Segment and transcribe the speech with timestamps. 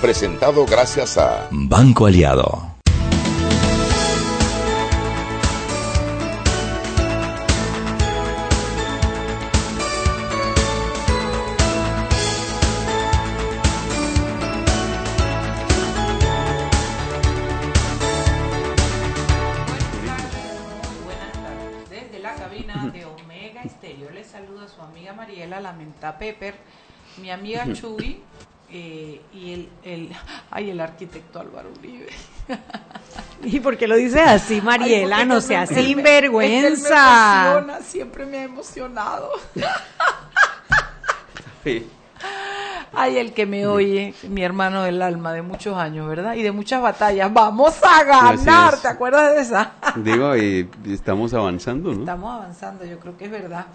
[0.00, 2.70] presentado gracias a Banco Aliado.
[25.60, 26.54] Lamenta Pepper,
[27.18, 28.20] mi amiga Chuy
[28.72, 30.12] eh, y el, el,
[30.50, 32.08] ay, el arquitecto Álvaro Uribe.
[33.42, 35.24] ¿Y por qué lo dices así, Mariela?
[35.24, 37.64] no sea sinvergüenza.
[37.66, 39.30] Me siempre me ha emocionado.
[42.92, 46.34] Ay, el que me oye, mi hermano del alma de muchos años, ¿verdad?
[46.34, 47.32] Y de muchas batallas.
[47.32, 49.72] Vamos a ganar, ¿te acuerdas de esa?
[49.96, 52.00] Digo, y estamos avanzando, ¿no?
[52.00, 53.66] Estamos avanzando, yo creo que es verdad.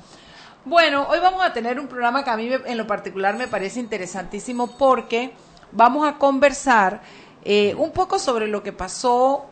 [0.66, 3.80] Bueno, hoy vamos a tener un programa que a mí en lo particular me parece
[3.80, 5.32] interesantísimo porque
[5.72, 7.02] vamos a conversar
[7.44, 9.46] eh, un poco sobre lo que pasó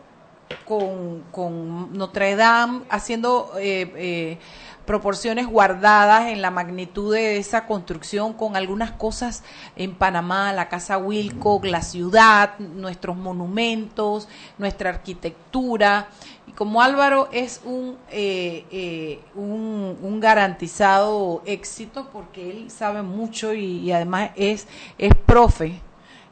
[0.64, 4.38] con, Notre Dame, haciendo eh, eh,
[4.86, 9.44] proporciones guardadas en la magnitud de esa construcción, con algunas cosas
[9.76, 16.08] en Panamá, la Casa Wilcox, la ciudad, nuestros monumentos, nuestra arquitectura
[16.54, 24.30] como Álvaro es un, eh, eh, un, garantizado éxito porque él sabe mucho y, además
[24.36, 24.66] es,
[24.98, 25.80] es profe.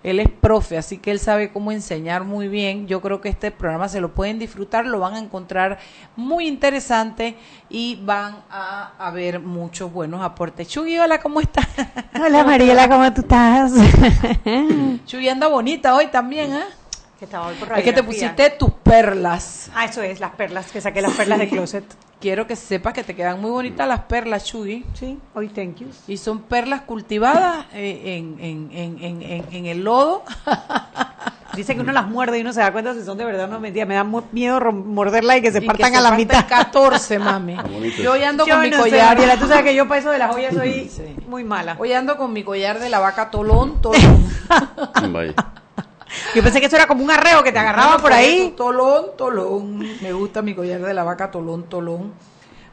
[0.02, 2.88] Él es profe, así que él sabe cómo enseñar muy bien.
[2.88, 5.78] Yo creo que este programa se lo pueden disfrutar, lo van a encontrar
[6.16, 7.36] muy interesante
[7.70, 10.66] y van a, ver muchos buenos aportes.
[10.66, 11.68] Chuy, hola, ¿cómo estás?
[12.20, 13.72] Hola Mariela, ¿cómo tú estás?
[15.06, 16.81] Chuy anda bonita hoy también, ¿eh?
[17.26, 19.70] Que es que te pusiste tus perlas.
[19.74, 21.84] Ah, eso es, las perlas, que saqué las perlas de closet.
[22.20, 24.84] Quiero que sepas que te quedan muy bonitas las perlas, Chugi.
[24.94, 25.88] Sí, hoy thank you.
[26.08, 29.22] Y son perlas cultivadas eh, en, en, en,
[29.52, 30.24] en, el lodo.
[31.54, 33.48] Dice que uno las muerde y uno se da cuenta si son de verdad o
[33.48, 33.86] no mentira.
[33.86, 36.48] Me da miedo morderla y que se partan a la mitad.
[36.48, 37.56] 14, mami.
[38.02, 39.20] Yo hoy ando con mi collar.
[39.20, 40.90] Sé, tú sabes que yo para eso de las joyas soy
[41.28, 41.76] muy mala.
[41.78, 44.28] Hoy ando con mi collar de la vaca tolón, tolón.
[45.12, 45.34] Vaya.
[46.34, 48.54] Yo pensé que eso era como un arreo que te agarraba por ahí.
[48.56, 49.78] tolón, tolón.
[50.00, 52.12] Me gusta mi collar de la vaca, tolón, tolón.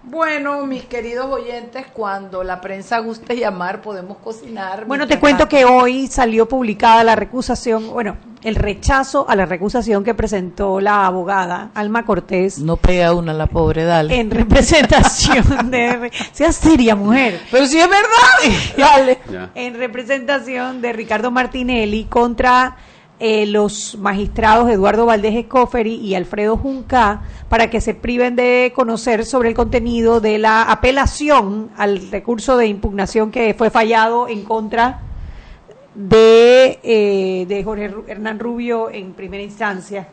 [0.02, 4.86] Bueno, mis queridos oyentes, cuando la prensa guste llamar, podemos cocinar.
[4.86, 10.06] Bueno, te cuento que hoy salió publicada la recusación, bueno, el rechazo a la recusación
[10.06, 12.60] que presentó la abogada Alma Cortés.
[12.60, 14.18] No pega una la pobre, dale.
[14.18, 16.10] En representación de.
[16.32, 17.42] Sea seria, mujer.
[17.52, 18.58] Pero si es verdad.
[18.78, 19.20] dale.
[19.54, 22.78] En representación de Ricardo Martinelli contra
[23.20, 29.26] eh, los magistrados Eduardo Valdés Escoferi y Alfredo Junca para que se priven de conocer
[29.26, 35.02] sobre el contenido de la apelación al recurso de impugnación que fue fallado en contra
[35.96, 40.08] de, eh, de Jorge Hernán Rubio en primera instancia.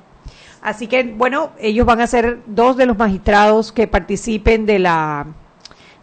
[0.60, 5.26] Así que, bueno, ellos van a ser dos de los magistrados que participen de la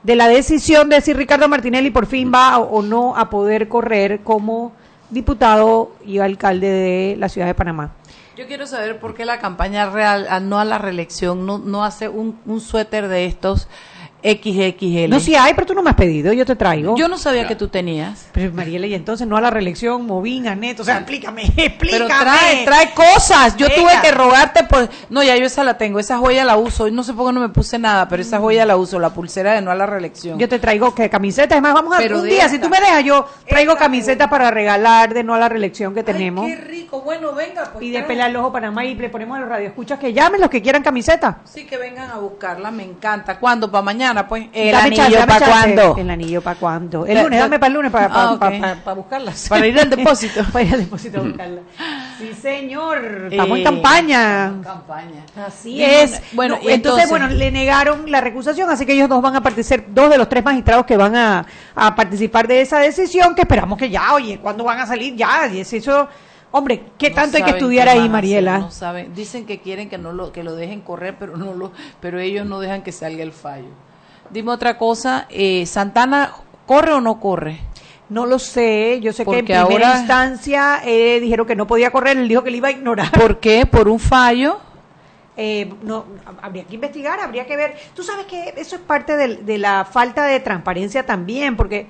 [0.03, 4.19] de la decisión de si Ricardo Martinelli por fin va o no a poder correr
[4.21, 4.73] como
[5.13, 7.93] diputado y alcalde de la ciudad de Panamá.
[8.35, 12.09] Yo quiero saber por qué la campaña real, no a la reelección, no, no hace
[12.09, 13.67] un, un suéter de estos
[14.23, 15.09] XXL.
[15.09, 16.95] No, sí hay, pero tú no me has pedido, yo te traigo.
[16.95, 18.27] Yo no sabía que tú tenías.
[18.31, 21.75] Pero Mariela, y entonces no a la reelección, Movín, Anet, o sea, explícame, explícame.
[21.91, 23.57] Pero trae, trae cosas.
[23.57, 24.89] Yo tuve que rogarte por...
[25.09, 26.89] No, ya yo esa la tengo, esa joya la uso.
[26.89, 29.53] No sé por qué no me puse nada, pero esa joya la uso, la pulsera
[29.53, 30.39] de no a la reelección.
[30.39, 31.97] Yo te traigo que camisetas, además vamos a...
[31.97, 35.39] Pero un día, si tú me dejas, yo traigo camisetas para regalar de no a
[35.39, 36.45] la reelección que tenemos.
[36.45, 37.71] qué rico, bueno, venga.
[37.73, 40.39] Pues, y de pelear el ojo Panamá y le ponemos a los radioescuchas que llamen
[40.39, 41.35] los que quieran camisetas.
[41.45, 43.37] Sí, que vengan a buscarla, me encanta.
[43.37, 43.69] ¿Cuándo?
[43.69, 44.12] ¿Para mañana?
[44.27, 45.95] Pues anillo para cuándo?
[45.97, 47.05] El anillo para cuándo.
[47.05, 49.47] El lunes, dame para el lunes para, ah, para, buscarlas.
[49.49, 50.43] Para ir al depósito.
[50.51, 51.63] para ir al depósito a buscarlas.
[52.17, 53.29] Sí, señor.
[53.31, 54.53] Estamos en campaña.
[54.63, 55.25] campaña.
[55.45, 56.21] Así es.
[56.33, 60.09] Bueno, entonces, bueno, le negaron la recusación, así que ellos dos van a participar, dos
[60.09, 61.45] de los tres magistrados que van a,
[61.75, 65.15] a participar de esa decisión, que esperamos que ya, oye, ¿cuándo van a salir?
[65.15, 66.07] Ya, y es eso...
[66.55, 68.59] Hombre, ¿qué tanto hay que estudiar ahí, Mariela?
[68.59, 69.15] no saben.
[69.15, 72.45] Dicen que quieren que no lo que lo dejen correr, pero no lo pero ellos
[72.45, 73.69] no dejan que salga el fallo.
[74.33, 76.33] Dime otra cosa, eh, ¿Santana
[76.65, 77.59] corre o no corre?
[78.09, 82.17] No lo sé, yo sé que en primera instancia eh, dijeron que no podía correr,
[82.17, 83.11] él dijo que le iba a ignorar.
[83.11, 83.67] ¿Por qué?
[83.67, 84.59] ¿Por un fallo?
[85.37, 86.05] Eh, no,
[86.41, 87.75] habría que investigar, habría que ver.
[87.95, 91.85] Tú sabes que eso es parte de, la falta de transparencia también, porque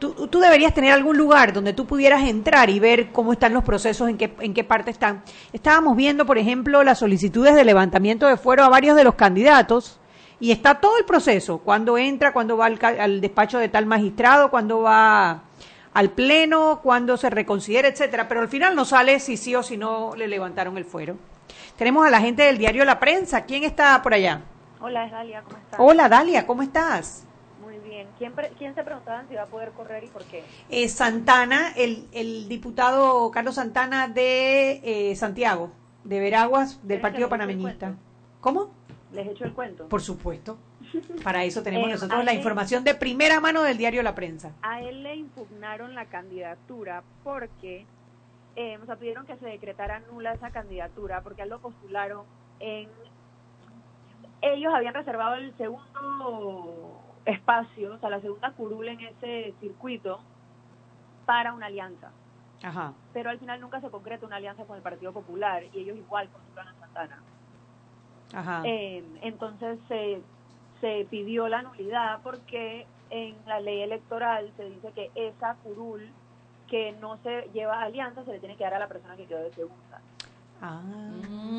[0.00, 3.62] tú, tú, deberías tener algún lugar donde tú pudieras entrar y ver cómo están los
[3.62, 5.22] procesos, en qué, en qué parte están.
[5.52, 10.00] Estábamos viendo, por ejemplo, las solicitudes de levantamiento de fuero a varios de los candidatos
[10.40, 14.82] y está todo el proceso, cuando entra, cuando va al, despacho de tal magistrado, cuando
[14.82, 15.42] va
[15.94, 19.76] al pleno, cuando se reconsidera, etcétera, pero al final no sale si sí o si
[19.76, 21.16] no le levantaron el fuero.
[21.76, 23.44] Tenemos a la gente del diario La Prensa.
[23.44, 24.42] ¿Quién está por allá?
[24.80, 25.80] Hola, es Dalia, ¿cómo estás?
[25.80, 27.24] Hola, Dalia, ¿cómo estás?
[27.60, 28.06] Muy bien.
[28.16, 30.44] ¿Quién, quién se preguntaba si va a poder correr y por qué?
[30.70, 35.72] Eh, Santana, el, el, diputado Carlos Santana de eh, Santiago,
[36.04, 37.94] de Veraguas, del Partido Panameñista.
[38.40, 38.77] ¿Cómo?
[39.12, 39.88] ¿Les hecho el cuento?
[39.88, 40.58] Por supuesto.
[41.24, 44.52] Para eso tenemos eh, nosotros la información de primera mano del diario La Prensa.
[44.62, 47.86] A él le impugnaron la candidatura porque
[48.60, 52.26] eh, o sea, pidieron que se decretara nula esa candidatura porque él lo postularon
[52.58, 52.88] en...
[54.42, 60.18] Ellos habían reservado el segundo espacio, o sea, la segunda curul en ese circuito
[61.24, 62.10] para una alianza.
[62.60, 62.94] Ajá.
[63.12, 66.26] Pero al final nunca se concreta una alianza con el Partido Popular y ellos igual
[66.28, 67.22] postulan a Santana.
[68.32, 68.62] Ajá.
[68.64, 70.20] Eh, entonces se,
[70.80, 76.08] se pidió la nulidad porque en la ley electoral se dice que esa curul
[76.66, 79.42] que no se lleva alianza se le tiene que dar a la persona que quedó
[79.42, 80.00] de segunda.
[80.60, 80.82] Ah,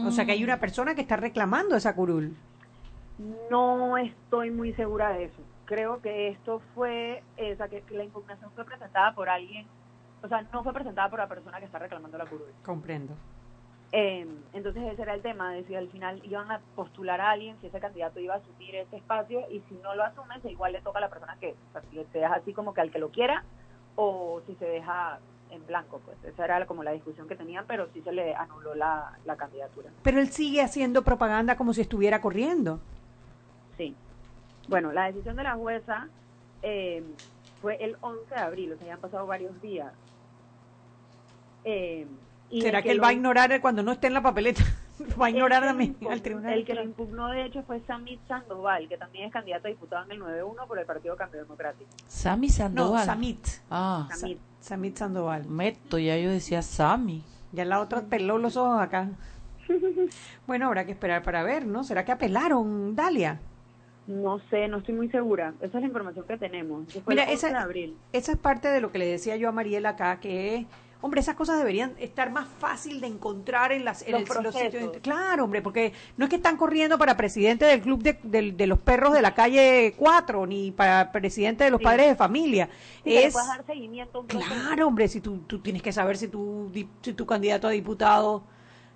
[0.05, 2.35] o sea que hay una persona que está reclamando esa curul.
[3.49, 5.41] No estoy muy segura de eso.
[5.65, 9.65] Creo que esto fue, o sea, que la impugnación fue presentada por alguien,
[10.23, 12.47] o sea, no fue presentada por la persona que está reclamando la curul.
[12.63, 13.13] Comprendo.
[13.91, 17.57] Eh, entonces ese era el tema, de si al final iban a postular a alguien,
[17.59, 20.81] si ese candidato iba a asumir ese espacio y si no lo asume, igual le
[20.81, 22.99] toca a la persona que, o sea, si te deja así como que al que
[22.99, 23.43] lo quiera,
[23.95, 25.19] o si se deja
[25.49, 28.75] en blanco, pues esa era como la discusión que tenían, pero sí se le anuló
[28.75, 29.89] la, candidatura.
[30.03, 32.79] Pero él sigue haciendo propaganda como si estuviera corriendo.
[33.77, 33.95] Sí.
[34.67, 36.07] Bueno, la decisión de la jueza
[36.61, 37.03] eh,
[37.61, 39.91] fue el 11 de abril, o sea, ya han pasado varios días.
[41.63, 42.05] Eh,
[42.51, 44.63] ¿Será que, él va a ignorar cuando no esté en la papeleta?
[45.21, 46.53] va a ignorar a mí, al tribunal.
[46.53, 50.05] El que lo impugnó, de hecho, fue Samit Sandoval, que también es candidato a diputado
[50.05, 51.89] en el 9-1 por el Partido Cambio Democrático.
[52.07, 53.05] ¿Sami Sandoval?
[53.05, 53.47] No, Samit.
[53.69, 54.39] Ah, Samit.
[54.59, 55.47] Samit Sandoval.
[55.47, 57.23] Meto, ya yo decía Sami.
[57.51, 59.09] Ya la otra peló los ojos acá.
[60.47, 61.83] bueno, habrá que esperar para ver, ¿no?
[61.83, 63.39] ¿Será que apelaron, Dalia?
[64.07, 65.53] No sé, no estoy muy segura.
[65.61, 66.83] Esa es la información que tenemos.
[67.05, 67.95] Mira, esa, abril.
[68.11, 70.65] esa es parte de lo que le decía yo a Mariela acá, que
[71.01, 74.97] Hombre, esas cosas deberían estar más fácil de encontrar en, las, los, sitios.
[75.01, 79.13] Claro, hombre, porque no es que están corriendo para presidente del club de, los perros
[79.13, 82.69] de la calle 4, ni para presidente de los padres de familia.
[83.05, 86.69] es, dar seguimiento claro, hombre, si tú, tú, tienes que saber si tu,
[87.01, 88.43] si tu candidato a diputado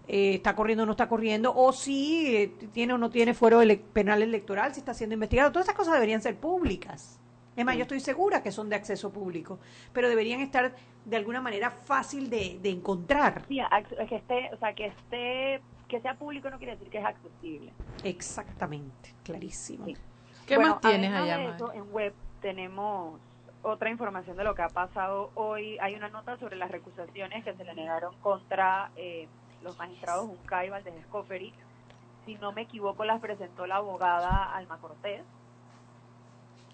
[0.05, 3.61] eh, está corriendo o no está corriendo, o si eh, tiene o no tiene fuero
[3.93, 5.53] penal electoral, si está siendo investigado.
[5.53, 7.21] Todas esas cosas deberían ser públicas.
[7.55, 9.59] Es más, yo estoy segura que son de acceso público,
[9.93, 10.73] pero deberían estar
[11.05, 13.43] de alguna manera fácil de, encontrar.
[13.47, 13.59] Sí,
[14.09, 17.71] que esté, o sea, que esté, que sea público no quiere decir que es accesible.
[18.03, 19.85] Exactamente, clarísimo.
[20.47, 21.37] ¿Qué más tienes allá?
[21.37, 23.19] De eso, en web tenemos
[23.61, 25.77] otra información de lo que ha pasado hoy.
[25.79, 29.27] Hay una nota sobre las recusaciones que se le negaron contra eh,
[29.61, 31.53] los magistrados Uncay y Valdez Escoferi.
[32.25, 35.21] Si no me equivoco, las presentó la abogada Alma Cortés.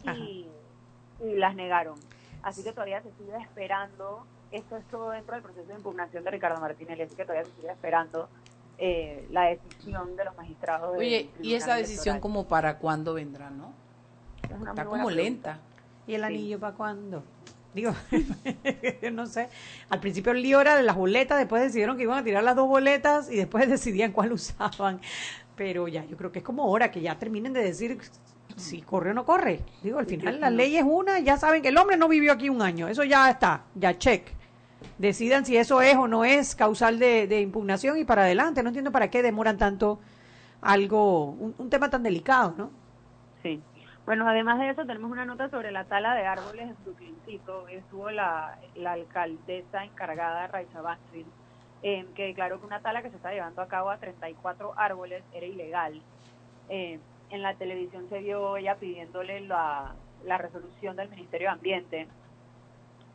[0.03, 0.47] Y
[1.23, 1.95] y las negaron.
[2.41, 6.31] Así que todavía se sigue esperando, esto es todo dentro del proceso de impugnación de
[6.31, 8.29] Ricardo Martínez, así que todavía se sigue esperando
[8.77, 10.97] eh, la decisión de los magistrados.
[10.97, 13.73] Oye, ¿y esa decisión como para cuándo vendrá, no?
[14.43, 15.59] Está como lenta.
[16.07, 17.23] ¿Y el anillo para cuándo?
[17.73, 17.93] Digo,
[19.11, 19.49] no sé.
[19.89, 22.55] Al principio el lío era de las boletas, después decidieron que iban a tirar las
[22.55, 25.01] dos boletas y después decidían cuál usaban.
[25.55, 27.99] Pero ya, yo creo que es como hora que ya terminen de decir
[28.59, 29.61] si corre o no corre.
[29.81, 32.49] Digo, al final la ley es una, ya saben que el hombre no vivió aquí
[32.49, 34.39] un año, eso ya está, ya check.
[34.97, 38.63] Decidan si eso es o no es causal de, impugnación y para adelante.
[38.63, 39.99] No entiendo para qué demoran tanto
[40.61, 42.71] algo, un, tema tan delicado, ¿no?
[43.41, 43.61] Sí.
[44.05, 47.67] Bueno, además de eso tenemos una nota sobre la tala de árboles en Brooklyncito.
[47.67, 51.27] Estuvo la, la alcaldesa encargada, Raiza Bastril,
[51.83, 55.23] eh, que declaró que una tala que se está llevando a cabo a 34 árboles
[55.33, 56.01] era ilegal.
[56.69, 59.95] Eh, en la televisión se vio ella pidiéndole la,
[60.25, 62.07] la resolución del Ministerio de Ambiente,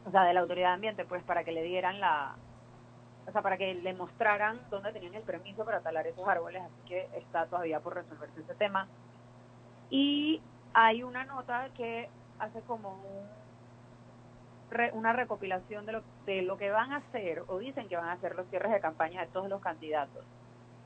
[0.06, 2.36] o sea, de la Autoridad de Ambiente, pues para que le dieran la,
[3.26, 6.88] o sea, para que le mostraran dónde tenían el permiso para talar esos árboles, así
[6.88, 8.86] que está todavía por resolverse ese tema.
[9.90, 10.40] Y
[10.72, 13.44] hay una nota que hace como un
[14.92, 18.12] una recopilación de lo, de lo que van a hacer o dicen que van a
[18.12, 20.24] hacer los cierres de campaña de todos los candidatos.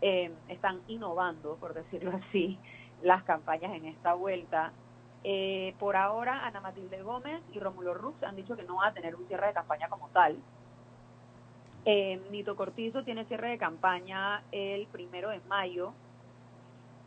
[0.00, 2.58] Eh, están innovando, por decirlo así,
[3.02, 4.72] las campañas en esta vuelta.
[5.24, 8.92] Eh, por ahora, Ana Matilde Gómez y Rómulo Rux han dicho que no va a
[8.92, 10.38] tener un cierre de campaña como tal.
[11.84, 15.92] Eh, Nito Cortizo tiene cierre de campaña el primero de mayo,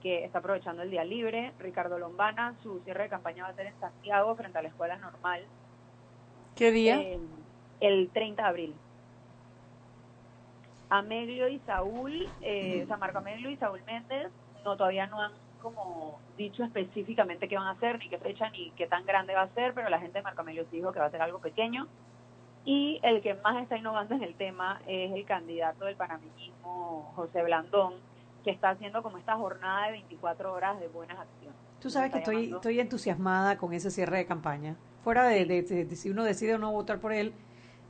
[0.01, 1.53] que está aprovechando el día libre.
[1.59, 4.97] Ricardo Lombana, su cierre de campaña va a ser en Santiago, frente a la Escuela
[4.97, 5.45] Normal.
[6.55, 6.99] ¿Qué día?
[6.99, 7.19] Eh,
[7.79, 8.75] el 30 de abril.
[10.89, 14.29] Amelio y Saúl, eh, San Marco Amelio y Saúl Méndez,
[14.65, 15.31] no todavía no han
[15.61, 19.43] como dicho específicamente qué van a hacer, ni qué fecha, ni qué tan grande va
[19.43, 21.87] a ser, pero la gente de Marco Amelio dijo que va a ser algo pequeño.
[22.63, 27.41] Y el que más está innovando en el tema es el candidato del panameñismo, José
[27.43, 27.95] Blandón,
[28.43, 31.57] que está haciendo como esta jornada de 24 horas de buenas acciones.
[31.79, 34.75] Tú sabes que estoy, estoy entusiasmada con ese cierre de campaña.
[35.03, 37.33] Fuera de, si uno decide o no votar por él,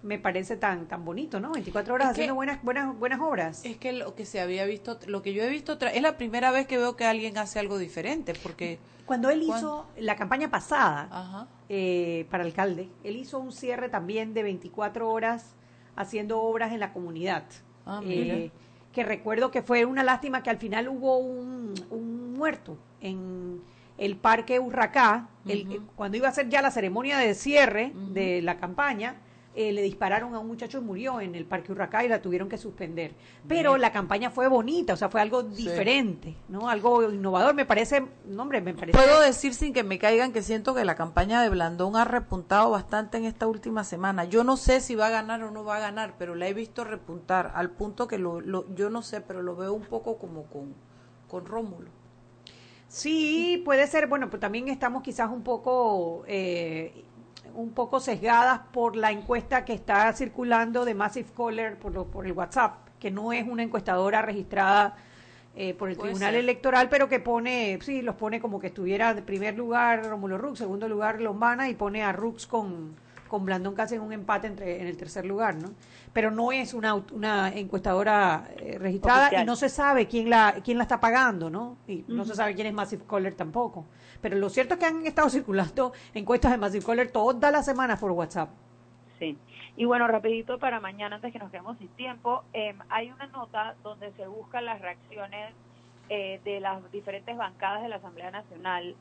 [0.03, 1.51] me parece tan tan bonito, ¿no?
[1.51, 3.65] 24 horas haciendo buenas buenas buenas obras.
[3.65, 6.51] Es que lo que se había visto, lo que yo he visto, es la primera
[6.51, 11.47] vez que veo que alguien hace algo diferente, porque cuando él hizo la campaña pasada
[11.69, 15.55] eh, para alcalde, él hizo un cierre también de 24 horas
[15.95, 17.43] haciendo obras en la comunidad.
[17.85, 18.51] Ah, eh,
[18.93, 23.61] que recuerdo que fue una lástima que al final hubo un, un muerto en
[23.97, 25.29] el Parque Urracá,
[25.95, 29.15] cuando iba a ser ya la ceremonia de cierre de la campaña,
[29.53, 32.47] eh, le dispararon a un muchacho y murió en el Parque Urracá y la tuvieron
[32.47, 33.13] que suspender.
[33.47, 36.69] Pero la campaña fue bonita, o sea, fue algo diferente, ¿no?
[36.69, 38.97] Algo innovador, me parece, no, hombre, me parece...
[38.97, 42.69] Puedo decir sin que me caigan que siento que la campaña de Blandón ha repuntado
[42.69, 44.23] bastante en esta última semana.
[44.23, 46.53] Yo no sé si va a ganar o no va a ganar, pero la he
[46.53, 48.41] visto repuntar al punto que lo,
[48.73, 50.73] yo no sé, pero lo veo un poco como con,
[51.27, 51.89] con Rómulo.
[52.91, 57.05] Sí, puede ser, bueno, pero también estamos quizás un poco eh,
[57.55, 62.33] un poco sesgadas por la encuesta que está circulando de Massive Caller por, por el
[62.33, 64.95] WhatsApp, que no es una encuestadora registrada
[65.55, 69.23] eh, por el Tribunal Electoral, pero que pone, sí, los pone como que estuviera en
[69.25, 72.95] primer lugar Romulo Rux, segundo lugar Lombana y pone a Rux con,
[73.27, 75.71] con Blandón casi en un empate entre, en el tercer lugar, ¿no?
[76.13, 80.77] pero no es una, una encuestadora eh, registrada y no se sabe quién la quién
[80.77, 81.77] la está pagando, ¿no?
[81.87, 83.85] Y no se sabe quién es Massive Caller tampoco.
[84.21, 87.97] Pero lo cierto es que han estado circulando encuestas de Massive Caller toda la semana
[87.97, 88.49] por WhatsApp.
[89.19, 89.37] Sí.
[89.77, 93.75] Y bueno, rapidito para mañana, antes que nos quedemos sin tiempo, eh, hay una nota
[93.83, 95.53] donde se buscan las reacciones
[96.09, 98.95] eh, de las diferentes bancadas de la Asamblea Nacional,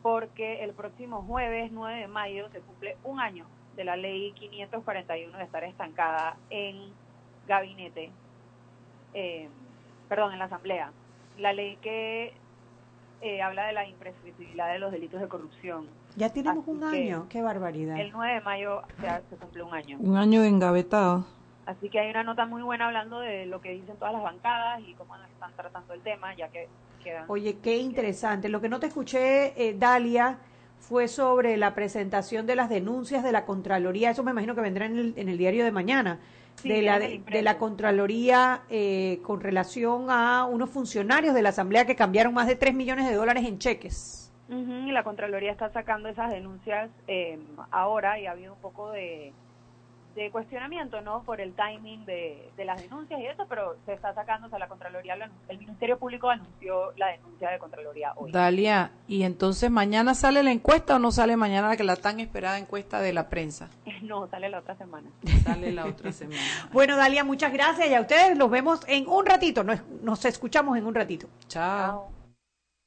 [0.00, 5.36] porque el próximo jueves 9 de mayo se cumple un año de la ley 541
[5.38, 6.92] de estar estancada en
[7.48, 8.10] gabinete,
[9.14, 9.48] eh,
[10.08, 10.92] perdón, en la Asamblea.
[11.38, 12.34] La ley que
[13.22, 15.86] eh, habla de la imprescriptibilidad de los delitos de corrupción.
[16.16, 17.98] Ya tenemos un año, qué barbaridad.
[17.98, 19.96] El 9 de mayo se, se cumple un año.
[20.00, 21.24] Un año engavetado.
[21.64, 24.80] Así que hay una nota muy buena hablando de lo que dicen todas las bancadas
[24.86, 26.68] y cómo están tratando el tema, ya que
[27.04, 27.24] quedan...
[27.28, 28.48] Oye, qué interesante.
[28.48, 30.38] Lo que no te escuché, eh, Dalia,
[30.80, 34.86] fue sobre la presentación de las denuncias de la Contraloría, eso me imagino que vendrá
[34.86, 36.18] en el, en el diario de mañana,
[36.62, 41.96] de, la, de, la Contraloría eh, con relación a unos funcionarios de la Asamblea que
[41.96, 44.32] cambiaron más de 3 millones de dólares en cheques.
[44.48, 47.38] y la Contraloría está sacando esas denuncias eh,
[47.70, 49.32] ahora y ha habido un poco de
[50.14, 51.22] de cuestionamiento, ¿no?
[51.22, 54.68] Por el timing de, las denuncias y eso, pero se está sacando, o sea, la
[54.68, 55.16] Contraloría,
[55.48, 58.30] el Ministerio Público anunció la denuncia de Contraloría hoy.
[58.30, 62.58] Dalia, ¿y entonces mañana sale la encuesta o no sale mañana que la tan esperada
[62.58, 63.68] encuesta de la prensa?
[64.02, 65.08] No, sale la otra semana.
[65.44, 66.40] Sale la otra semana.
[66.72, 70.76] bueno, Dalia, muchas gracias y a ustedes los vemos en un ratito, nos, nos escuchamos
[70.76, 71.28] en un ratito.
[71.46, 72.10] Chao.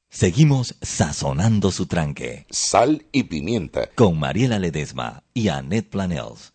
[0.10, 2.46] Seguimos sazonando su tranque.
[2.50, 3.89] Sal y pimienta.
[3.96, 6.54] Con Mariela Ledesma y Annette Planels.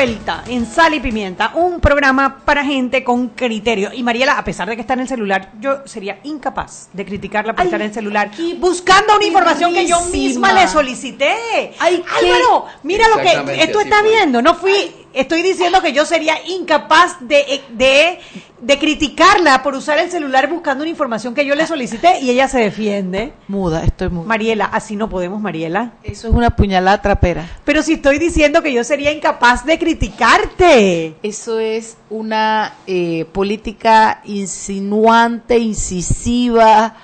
[0.00, 3.92] Vuelta en Sal y Pimienta, un programa para gente con criterio.
[3.92, 7.52] Y Mariela, a pesar de que está en el celular, yo sería incapaz de criticarla
[7.52, 11.74] por Ay, estar en el celular, buscando una información que yo misma le solicité.
[11.78, 13.28] Ay, Álvaro, mira lo que
[13.62, 14.08] esto así está fue.
[14.08, 14.40] viendo.
[14.40, 18.18] No fui, estoy diciendo que yo sería incapaz de, de,
[18.60, 22.48] de criticarla por usar el celular buscando una información que yo le solicité y ella
[22.48, 23.32] se defiende.
[23.48, 24.26] Muda, estoy muda.
[24.26, 25.92] Mariela, así no podemos, Mariela.
[26.02, 27.48] Eso es una puñalada trapera.
[27.64, 31.14] Pero si estoy diciendo que yo sería incapaz de criticarte.
[31.22, 36.96] Eso es una eh, política insinuante, incisiva,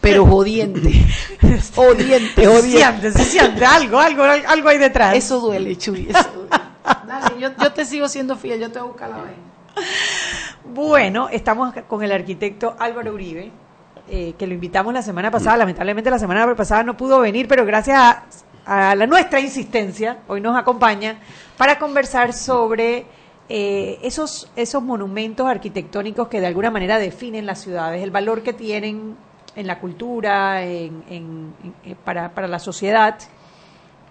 [0.00, 1.06] pero jodiente.
[2.62, 5.14] siente, se siente, algo, algo, algo hay detrás.
[5.14, 6.08] Eso duele, Chuy.
[6.10, 6.69] Eso duele.
[7.06, 9.36] Dale, yo, yo te sigo siendo fiel, yo te voy a buscar la vaina.
[10.64, 13.50] Bueno, estamos con el arquitecto Álvaro Uribe,
[14.08, 15.56] eh, que lo invitamos la semana pasada.
[15.58, 17.98] Lamentablemente la semana pasada no pudo venir, pero gracias
[18.66, 21.18] a, a la nuestra insistencia, hoy nos acompaña
[21.56, 23.06] para conversar sobre
[23.48, 28.52] eh, esos, esos monumentos arquitectónicos que de alguna manera definen las ciudades, el valor que
[28.52, 29.16] tienen
[29.56, 33.16] en la cultura, en, en- en- eh, para, para la sociedad,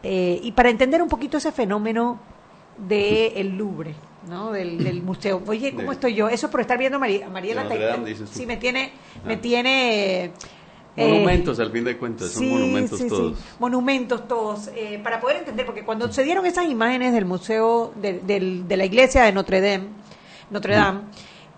[0.04, 2.20] eh, y para entender un poquito ese fenómeno
[2.88, 3.94] del el Louvre,
[4.30, 4.52] ¿no?
[4.52, 5.42] Del, del museo.
[5.48, 6.30] Oye, ¿cómo De- estoy yo?
[6.30, 7.64] Eso por estar viendo a María, Mariela.
[7.66, 8.16] Dame.
[8.32, 8.92] Sí, me tiene,
[9.26, 9.42] me Ah.
[9.42, 10.32] tiene eh,
[11.08, 13.38] Monumentos, al fin de cuentas, son sí, monumentos sí, sí, todos.
[13.60, 14.70] monumentos todos.
[14.76, 18.78] eh, para poder entender, porque cuando se dieron esas imágenes del museo, de, del- de
[18.78, 19.86] la iglesia de Notre Dame,
[20.50, 21.02] Notre Dame,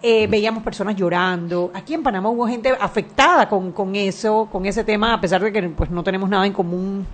[0.04, 1.72] eh, veíamos personas llorando.
[1.74, 5.52] Aquí en Panamá hubo gente afectada con, con eso, con ese tema, a pesar de
[5.52, 7.06] que pues no tenemos nada en común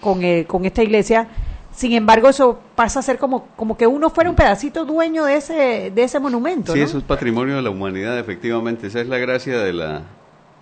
[0.00, 1.28] con, eh, con esta iglesia.
[1.74, 5.36] Sin embargo, eso pasa a ser como, como que uno fuera un pedacito dueño de
[5.36, 6.72] ese, de ese monumento.
[6.72, 6.84] Sí, ¿no?
[6.84, 8.86] eso es patrimonio de la humanidad, efectivamente.
[8.86, 10.02] Esa es la gracia de la,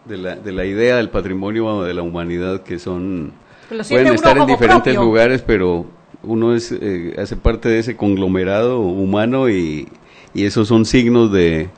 [0.07, 3.33] de la, de la idea del patrimonio de la humanidad, que son...
[3.71, 5.03] Lo Pueden estar en diferentes propio.
[5.03, 5.87] lugares, pero
[6.23, 9.89] uno es eh, hace parte de ese conglomerado humano y,
[10.35, 11.69] y esos son signos de,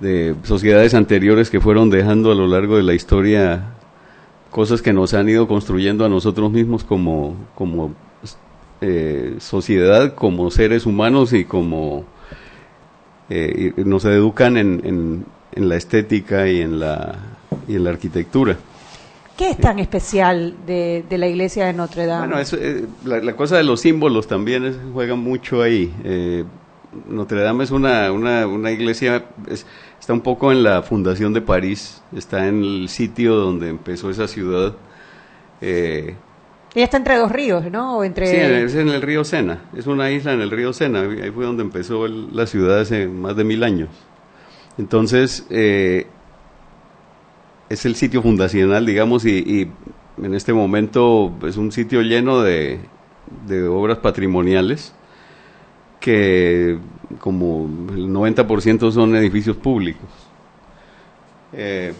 [0.00, 3.74] de sociedades anteriores que fueron dejando a lo largo de la historia
[4.50, 7.94] cosas que nos han ido construyendo a nosotros mismos como, como
[8.82, 12.04] eh, sociedad, como seres humanos y como
[13.30, 17.16] eh, nos educan en, en, en la estética y en la,
[17.68, 18.56] y en la arquitectura.
[19.36, 22.26] ¿Qué es tan especial de, de la iglesia de Notre Dame?
[22.26, 25.90] Bueno, eso, eh, la, la cosa de los símbolos también es- juega mucho ahí.
[26.04, 26.44] Eh,
[27.08, 29.64] Notre Dame es una, una, una iglesia, es-
[29.98, 34.28] está un poco en la fundación de París, está en el sitio donde empezó esa
[34.28, 34.74] ciudad.
[35.62, 36.14] Eh,
[36.74, 37.98] Ella está entre dos ríos, ¿no?
[37.98, 38.26] O entre...
[38.26, 39.64] Sí, es en el río Sena.
[39.76, 41.00] Es una isla en el río Sena.
[41.00, 43.90] Ahí fue donde empezó la ciudad hace más de mil años.
[44.78, 46.06] Entonces, eh,
[47.68, 49.70] es el sitio fundacional, digamos, y,
[50.22, 52.80] en este momento es un sitio lleno de,
[53.46, 54.94] de obras patrimoniales
[56.00, 56.78] que
[57.18, 60.08] como el 90% son edificios públicos.
[61.52, 61.94] Eh,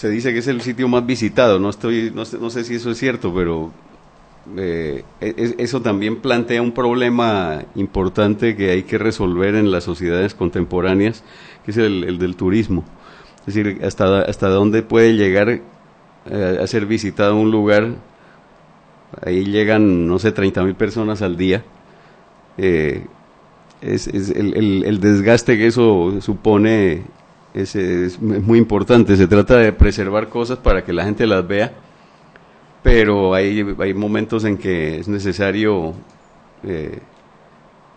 [0.00, 2.96] se dice que es el sitio más visitado, no estoy, no sé, si eso es
[2.96, 3.70] cierto, pero
[4.56, 10.32] eh, e- eso también plantea un problema importante que hay que resolver en las sociedades
[10.32, 11.22] contemporáneas,
[11.66, 12.82] que es el, el del turismo.
[13.46, 17.90] Es decir, hasta, hasta dónde puede llegar eh, a ser visitado un lugar.
[19.26, 21.62] Ahí llegan, no sé, 30 mil personas al día.
[22.56, 23.04] Eh,
[23.82, 27.02] es, es el, el- el desgaste que eso supone
[27.54, 29.16] es, es muy importante.
[29.16, 31.72] Se trata de preservar cosas para que la gente las vea,
[32.82, 35.94] pero hay, hay momentos en que es necesario
[36.64, 36.98] eh,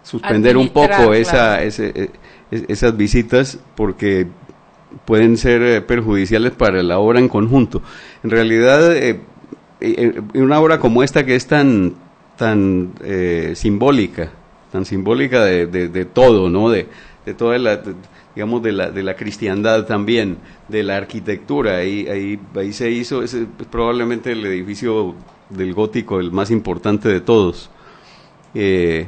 [0.03, 2.11] suspender un poco esa, ese-
[2.51, 4.27] es- esas visitas porque
[5.05, 7.81] pueden ser eh, perjudiciales para la obra en conjunto.
[8.23, 9.21] En realidad, eh,
[9.79, 11.93] eh, una obra como esta que es tan,
[12.37, 14.31] tan eh, simbólica,
[14.71, 16.69] tan simbólica de, de- de todo, ¿no?
[16.69, 16.87] De,
[17.25, 17.81] de toda la,
[18.35, 21.77] digamos, de la, de la cristiandad también, de la arquitectura.
[21.77, 23.35] Ahí, ahí, ahí se hizo, es,
[23.71, 25.15] probablemente el edificio
[25.49, 27.69] del gótico el más importante de todos.
[28.55, 29.07] Eh,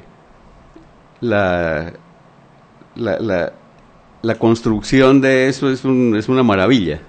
[1.21, 1.93] la,
[2.95, 3.53] la, la,
[4.21, 7.01] la construcción de eso es, un, es una maravilla.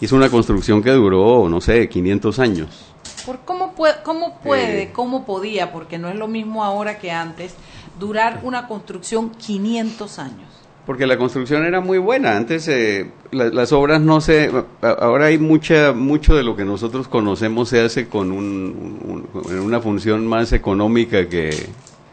[0.00, 2.94] Y es una construcción que duró, no sé, 500 años.
[3.24, 4.90] ¿Por cómo puede, cómo puede, Eh.
[4.92, 7.54] cómo podía, porque no es lo mismo ahora que antes,
[7.98, 10.48] durar una construcción 500 años?
[10.86, 12.36] Porque la construcción era muy buena.
[12.36, 14.50] Antes eh, la- las obras no se...
[14.82, 19.80] Ahora hay mucha mucho de lo que nosotros conocemos se hace con un, un- una
[19.80, 21.50] función más económica que,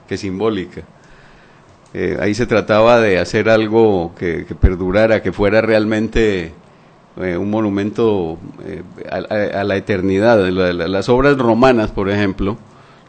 [0.08, 0.84] que simbólica.
[1.94, 6.54] Eh, ahí se trataba de hacer algo que, perdurara, que fuera realmente
[7.18, 10.48] eh, un monumento eh, a, la eternidad.
[10.50, 12.58] La- la- las obras romanas, por ejemplo,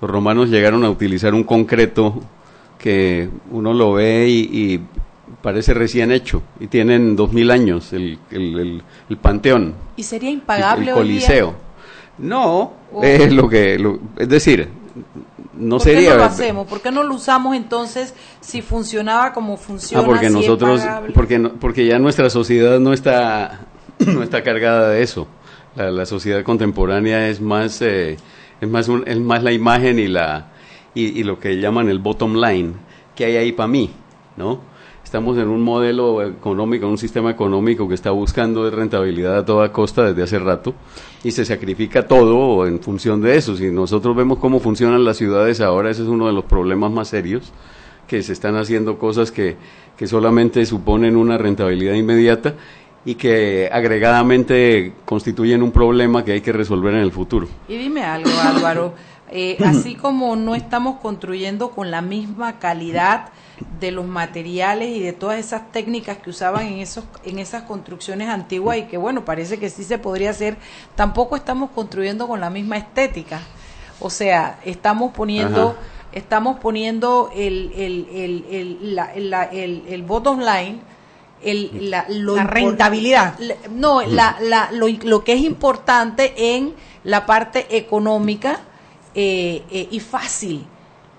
[0.01, 2.20] los romanos llegaron a utilizar un concreto
[2.79, 4.81] que uno lo ve y
[5.40, 10.31] parece recién hecho, y tienen dos mil años el, el, el- el Panteón, ¿Y sería
[10.31, 11.21] impagable el hoy día?
[11.21, 11.55] Coliseo.
[12.18, 13.03] No, Oh.
[13.03, 14.68] es lo que, lo- es decir,
[15.55, 16.11] no ¿Por qué sería...
[16.11, 16.66] no lo hacemos?
[16.66, 20.03] ¿Por qué no lo usamos entonces si funcionaba como funciona?
[20.03, 20.83] Ah, porque si nosotros,
[21.14, 23.61] porque no- porque ya nuestra sociedad no está,
[24.07, 25.27] no está cargada de eso.
[25.75, 28.18] La, la sociedad contemporánea es más, eh,
[28.61, 30.49] es más, un- es más la imagen y la,
[30.95, 32.75] y, y lo que llaman el bottom line,
[33.16, 33.90] que hay ahí para mí,
[34.37, 34.61] ¿no?
[35.12, 40.05] Estamos en un modelo económico, un sistema económico que está buscando rentabilidad a toda costa
[40.05, 40.72] desde hace rato
[41.22, 43.55] y se sacrifica todo en función de eso.
[43.55, 47.09] Si nosotros vemos cómo funcionan las ciudades ahora, ese es uno de los problemas más
[47.09, 47.53] serios
[48.09, 49.59] que se están haciendo cosas que,
[49.98, 52.55] que solamente suponen una rentabilidad inmediata
[53.05, 57.48] y que agregadamente constituyen un problema que hay que resolver en el futuro.
[57.68, 58.94] Y dime algo, Álvaro.
[59.31, 63.29] eh, así como no estamos construyendo con la misma calidad
[63.81, 68.29] de los materiales y de todas esas técnicas que usaban en esos en esas construcciones
[68.29, 70.57] antiguas y que bueno parece que sí se podría hacer
[70.94, 73.40] tampoco estamos construyendo con la misma estética
[74.01, 75.79] o sea estamos poniendo Ajá.
[76.12, 80.81] estamos poniendo el el el el, la- la- el, el bottom line
[81.42, 83.35] el, la, lo La rentabilidad.
[83.40, 86.72] la- no la, la, lo, lo que es importante en
[87.03, 88.61] la parte económica
[89.14, 90.64] eh, eh, y fácil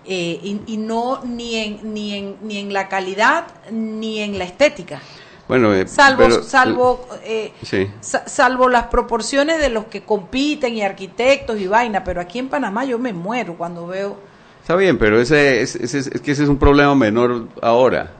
[0.05, 4.43] eh, y, y no ni en ni en ni en la calidad ni en la
[4.45, 5.01] estética
[5.47, 7.87] Bueno, eh, salvo pero- salvo eh, Sí.
[8.01, 12.49] sa- salvo las proporciones de los que compiten y arquitectos y vaina pero aquí en
[12.49, 14.17] Panamá yo me muero cuando veo
[14.61, 18.13] Está bien, pero ese, es, ese es- es que ese es un problema menor ahora.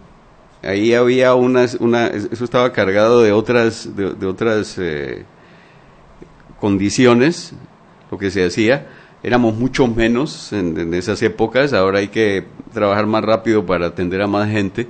[0.61, 5.23] Ahí había unas, una, eso estaba cargado de otras, de, de otras eh,
[6.59, 7.53] condiciones,
[8.11, 8.87] lo que se hacía.
[9.23, 14.21] Éramos mucho menos en, en esas épocas, ahora hay que trabajar más rápido para atender
[14.21, 14.87] a más gente.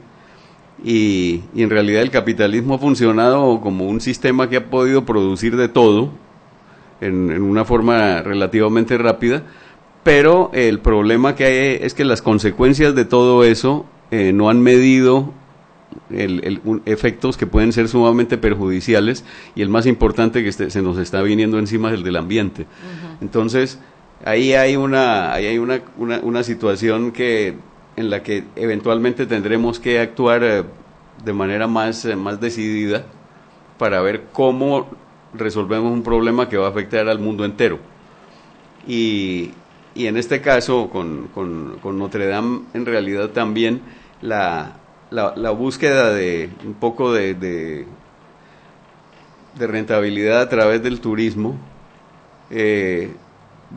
[0.84, 5.56] Y, y en realidad el capitalismo ha funcionado como un sistema que ha podido producir
[5.56, 6.10] de todo
[7.00, 9.44] en, en una forma relativamente rápida,
[10.04, 14.62] pero el problema que hay es que las consecuencias de todo eso eh, no han
[14.62, 15.32] medido
[16.10, 19.24] el- el- un- efectos que pueden ser sumamente perjudiciales
[19.56, 22.66] y el más importante que este- se nos está viniendo encima es el del ambiente.
[23.22, 23.80] Entonces,
[24.24, 27.56] ahí hay una, ahí hay una, una, una situación que,
[27.96, 30.64] en la que eventualmente tendremos que actuar eh,
[31.24, 33.06] de manera más, eh, más decidida
[33.78, 34.88] para ver cómo
[35.34, 37.80] resolvemos un problema que va a afectar al mundo entero.
[38.88, 39.52] Y,
[39.96, 43.82] y en este caso, con, con, Notre Dame, en realidad también
[44.22, 44.78] la,
[45.12, 47.86] la, búsqueda de un poco de, de,
[49.68, 51.56] rentabilidad a través del turismo
[52.50, 53.14] eh,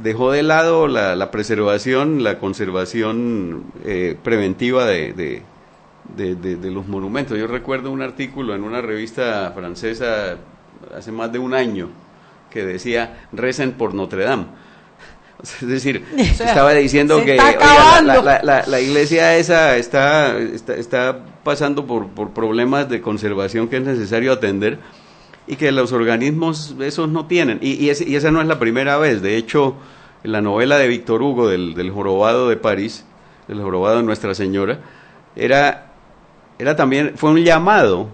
[0.03, 7.39] dejó de lado la, la, preservación, la conservación eh, preventiva de, de, de, los monumentos.
[7.39, 10.37] Yo recuerdo un artículo en una revista francesa
[10.97, 11.89] hace más de un año
[12.51, 14.47] que decía, recen por Notre Dame
[15.43, 23.01] es decir, estaba diciendo que la, iglesia esa está, está, pasando por, por, problemas de
[23.01, 24.79] conservación que es necesario atender
[25.47, 27.59] y que los organismos esos no tienen.
[27.63, 29.23] Y, y, esa no es la primera vez.
[29.23, 29.77] De hecho,
[30.25, 33.05] en la novela de Víctor Hugo del, del jorobado de París,
[33.49, 34.81] el jorobado de Nuestra Señora,
[35.37, 35.93] era,
[36.59, 38.09] era también, fue un llamado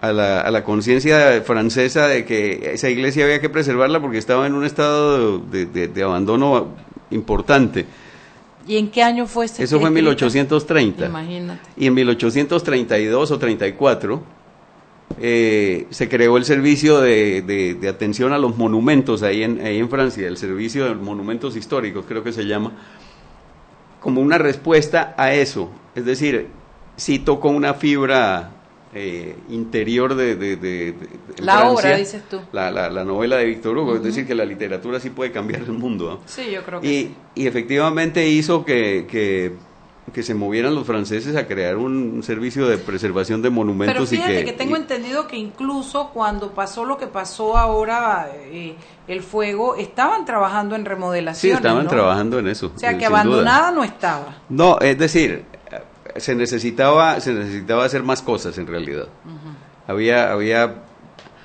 [0.00, 4.46] a la, a la conciencia francesa de que esa iglesia había que preservarla porque estaba
[4.46, 6.68] en un estado de, de, abandono
[7.10, 7.86] importante.
[8.68, 9.62] ¿Y en qué año fue ese?
[9.62, 11.06] Eso fue en 1830.
[11.06, 11.60] Imagínate.
[11.76, 14.35] Y en 1832 o 34
[15.20, 19.88] eh, se creó el servicio de, de, atención a los monumentos ahí en, ahí en
[19.88, 22.72] Francia, el servicio de monumentos históricos creo que se llama,
[24.00, 25.70] como una respuesta a eso.
[25.94, 26.48] Es decir,
[26.96, 28.52] sí tocó una fibra
[28.94, 30.94] eh, interior de,
[31.38, 32.40] la obra, dices tú.
[32.52, 35.72] La, la, novela de Víctor Hugo, es decir, que la literatura sí puede cambiar el
[35.72, 36.22] mundo.
[36.26, 37.14] Sí, yo creo que y, sí.
[37.34, 39.52] Y efectivamente hizo que, que,
[40.22, 43.94] se movieran los franceses a crear un servicio de preservación de monumentos.
[43.94, 48.76] Pero fíjate y que, tengo entendido que incluso cuando pasó lo que pasó ahora, eh,
[49.08, 51.52] el fuego, estaban trabajando en remodelación.
[51.52, 52.72] Sí, estaban trabajando en eso.
[52.74, 54.38] O sea, que abandonada no estaba.
[54.48, 55.44] No, es decir,
[56.16, 59.08] se necesitaba, se necesitaba hacer más cosas en realidad.
[59.86, 60.82] Había, había,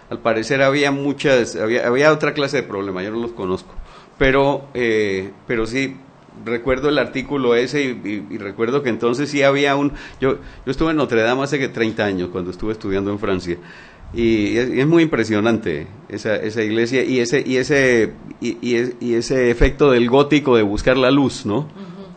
[0.10, 3.74] al parecer había muchas, había, había otra clase de problemas, yo no los conozco.
[4.18, 5.98] Pero, eh, pero sí,
[6.46, 9.94] recuerdo el artículo ese y, recuerdo que entonces sí había un...
[10.20, 13.58] Yo, yo estuve en Notre Dame hace que 30 años, cuando estuve estudiando en Francia.
[14.14, 19.92] Y es, muy impresionante esa, esa iglesia y ese, y, ese, y, y, ese efecto
[19.92, 21.68] del gótico de buscar la luz, ¿no?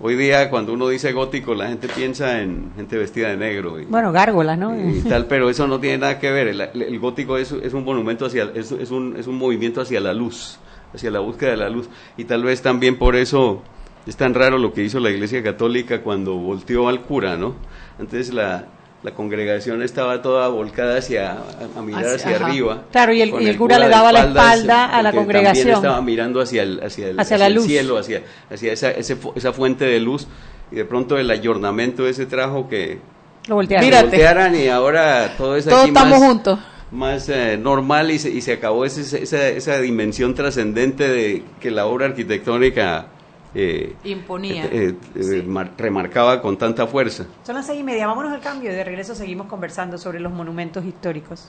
[0.01, 3.81] Hoy día cuando uno dice gótico la gente piensa en gente vestida de negro.
[3.81, 4.77] Y, bueno, gárgola, ¿no?
[4.77, 6.49] Y tal, pero eso no tiene nada que ver.
[6.49, 10.13] El, gótico es, es, un monumento hacia, es, es, un, es un movimiento hacia la
[10.13, 10.59] luz,
[10.93, 11.89] hacia la búsqueda de la luz.
[12.17, 13.63] Y tal vez también por eso
[14.07, 17.55] es tan raro lo que hizo la Iglesia Católica cuando volteó al cura, ¿no?
[17.99, 18.67] Antes la,
[19.03, 21.39] la congregación estaba toda volcada hacia
[21.77, 22.85] a, mirar hacia, arriba.
[22.91, 25.57] Claro, y el, cura, le daba la espalda a la congregación.
[25.57, 30.01] También estaba mirando hacia el, hacia el, hacia cielo, hacia, hacia esa, esa fuente de
[30.01, 30.27] luz.
[30.71, 32.99] Y de pronto el ayornamiento ese trajo que
[33.47, 34.55] lo voltearan.
[34.55, 36.59] y ahora todo es Todos estamos juntos
[36.91, 41.73] más eh, normal y se, y se acabó esa, esa, esa dimensión trascendente de que
[41.73, 43.09] la obra arquitectónica
[43.55, 47.27] eh, imponía, eh, eh, remarcaba con tanta fuerza.
[47.45, 50.33] Son las seis y media, vámonos al cambio y de regreso seguimos conversando sobre los
[50.33, 51.49] monumentos históricos.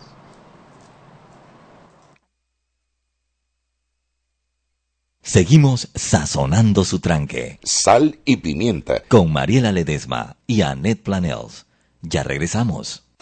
[5.21, 7.59] Seguimos sazonando su tranque.
[7.63, 9.01] Sal y pimienta.
[9.07, 11.65] Con Mariela Ledesma y Annette Planels.
[12.03, 13.04] Ya regresamos.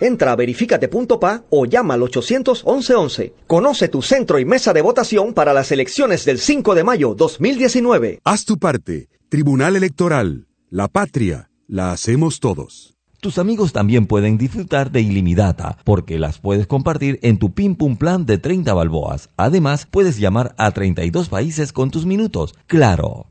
[0.00, 5.52] Entra a verificate.pa o llama al 811 Conoce tu centro y mesa de votación para
[5.52, 8.20] las elecciones del 5 de mayo 2019.
[8.24, 9.08] Haz tu parte.
[9.28, 10.46] Tribunal Electoral.
[10.70, 11.50] La patria.
[11.66, 12.94] La hacemos todos.
[13.20, 17.96] Tus amigos también pueden disfrutar de ilimitada porque las puedes compartir en tu Pim Pum
[17.96, 19.28] Plan de 30 balboas.
[19.36, 22.54] Además, puedes llamar a 32 países con tus minutos.
[22.68, 23.26] Claro.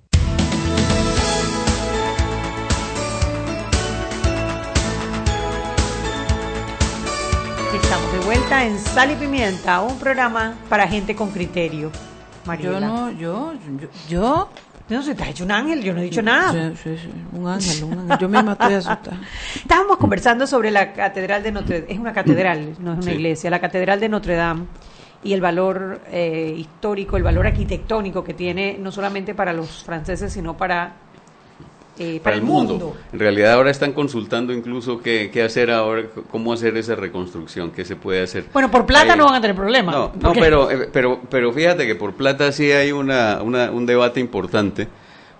[8.47, 11.91] Vuelta en Sal y Pimienta, un programa para gente con criterio.
[12.45, 12.79] Mariela.
[12.79, 14.49] Yo no, yo, yo, yo.
[14.87, 16.71] No, se te has hecho un ángel, yo no he dicho nada.
[16.71, 18.17] Sí, sí, sí, un ángel, un ángel.
[18.19, 19.19] Yo misma estoy asustada.
[19.55, 21.93] Estábamos conversando sobre la Catedral de Notre Dame.
[21.93, 23.49] Es una catedral, no es una iglesia.
[23.49, 24.65] La Catedral de Notre Dame
[25.23, 30.31] y el valor eh, histórico, el valor arquitectónico que tiene no solamente para los franceses,
[30.31, 30.93] sino para,
[31.99, 32.95] eh, para, el mundo.
[33.11, 37.85] En realidad ahora están consultando incluso qué, qué hacer ahora, cómo hacer esa reconstrucción, qué
[37.85, 38.45] se puede hacer.
[38.53, 39.91] Bueno, por plata Eh, no van a tener problema.
[39.91, 43.85] No, no pero, eh, pero, pero fíjate que por plata sí hay una, una- un
[43.85, 44.87] debate importante,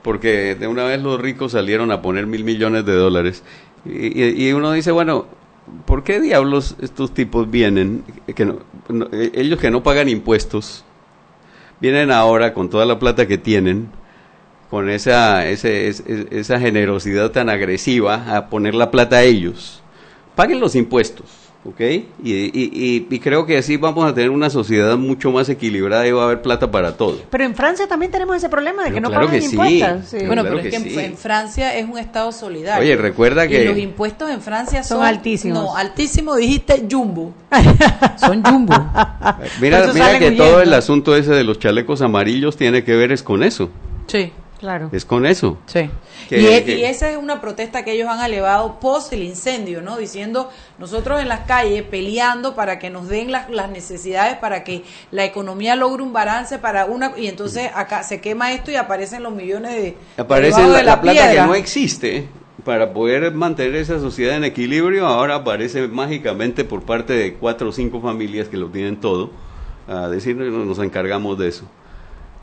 [0.01, 3.43] porque de una vez los ricos salieron a poner mil millones de dólares.
[3.85, 5.27] Y, y- uno dice, bueno,
[5.85, 8.03] ¿por qué diablos estos tipos vienen,
[8.35, 10.83] que no- no- ellos que no pagan impuestos,
[11.79, 13.89] vienen ahora con toda la plata que tienen,
[14.69, 19.81] con esa, ese- es- es- esa generosidad tan agresiva a poner la plata a ellos?
[20.35, 21.25] Paguen los impuestos.
[21.65, 21.81] ¿ok?
[21.81, 26.07] Y, y- y- y creo que así vamos a tener una sociedad mucho más equilibrada
[26.07, 27.19] y va a haber plata para todo.
[27.29, 29.51] Pero en Francia también tenemos ese problema de Pero que no claro pagan que sí,
[29.55, 30.05] impuestos.
[30.05, 30.15] sí.
[30.17, 31.05] pero Bueno, claro pero es que que en- sí.
[31.05, 32.81] en Francia es un estado solidario.
[32.81, 35.61] Oye, recuerda Y que- los impuestos en Francia son, Son altísimos.
[35.61, 37.33] No, altísimo dijiste jumbo.
[38.17, 38.73] son jumbo.
[39.59, 43.23] Mira, mira que todo el asunto ese de los chalecos amarillos tiene que ver es
[43.23, 43.69] con eso.
[44.07, 44.31] Sí.
[44.59, 44.89] Claro.
[44.91, 45.59] Es con eso.
[45.67, 45.89] Sí.
[46.29, 49.83] Que- y, que- y esa es una protesta que ellos han elevado post el incendio,
[49.83, 49.97] ¿no?
[49.97, 54.83] Diciendo nosotros en las calles peleando para que nos den las, las necesidades para que
[55.11, 59.21] la economía logre un balance para una y entonces acá se quema esto y aparecen
[59.21, 62.27] los millones de Aparece la, de la plata que no existe
[62.65, 65.05] para poder mantener esa sociedad en equilibrio.
[65.05, 69.29] Ahora aparece mágicamente por parte de cuatro o cinco familias que lo tienen todo
[69.87, 71.65] a decir "No, nos encargamos de eso.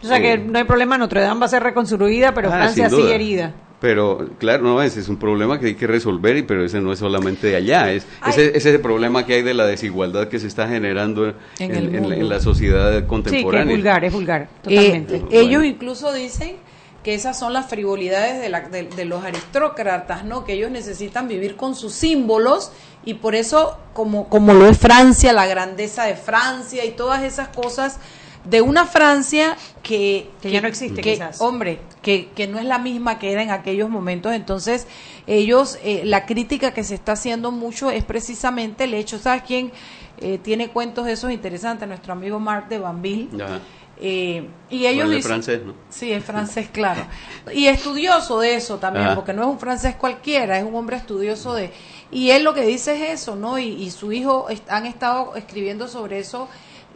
[0.05, 2.53] O sea que Eh, no hay problema, Notre Dame va a ser reconstruida, pero Ah,
[2.57, 3.55] Francia sigue herida.
[3.81, 6.93] Pero claro, no, ese es un problema que hay que resolver, y pero ese no
[6.93, 10.29] es solamente de allá, es ese, ese es el problema que hay de la desigualdad
[10.29, 12.15] que se está generando en, En el en- en la- mundo.
[12.15, 13.75] en la sociedad Sí, que es contemporánea.
[13.75, 15.23] vulgar, es vulgar, Eh, totalmente.
[15.33, 16.57] ellos incluso dicen
[17.03, 20.45] que esas son las frivolidades de, la- de- de los aristócratas, ¿no?
[20.47, 22.73] Que ellos necesitan vivir con sus símbolos
[23.05, 27.49] y por eso, como, como lo es Francia, la grandeza de Francia y todas esas
[27.49, 27.99] cosas
[28.45, 31.41] de una Francia que, Que ya no existe, que, quizás.
[31.41, 34.33] hombre, que, que no es la misma que era en aquellos momentos.
[34.35, 34.87] Entonces,
[35.27, 39.73] ellos, eh, la crítica que se está haciendo mucho es precisamente el hecho, ¿sabes quién
[40.21, 41.89] eh, tiene cuentos de esos interesantes?
[41.89, 43.43] Nuestro amigo Marc de Banville.
[43.43, 43.61] Ajá.
[44.01, 45.75] Eh, y ellos Bueno, es dicen- francés, ¿no?
[45.89, 47.07] Sí, es francés, claro.
[47.55, 49.15] Y estudioso de eso también, Ajá.
[49.15, 51.71] porque no es un francés cualquiera, es un hombre estudioso de...
[52.11, 53.59] Y él lo que dice es eso, ¿no?
[53.59, 56.49] Y, y su hijo est- han estado escribiendo sobre eso,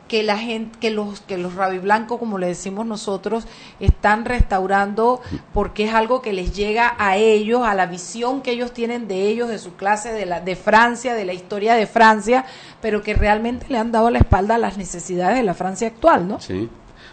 [0.08, 3.44] que la gente, que los, que los rabiblancos, como le decimos nosotros,
[3.78, 5.20] están restaurando
[5.54, 9.28] porque es algo que les llega a ellos, a la visión que ellos tienen de
[9.28, 12.44] ellos, de su clase, de la, de Francia, de la historia de Francia,
[12.80, 16.26] pero que realmente le han dado la espalda a las necesidades de la Francia actual,
[16.26, 16.40] ¿no?
[16.40, 16.68] Sí.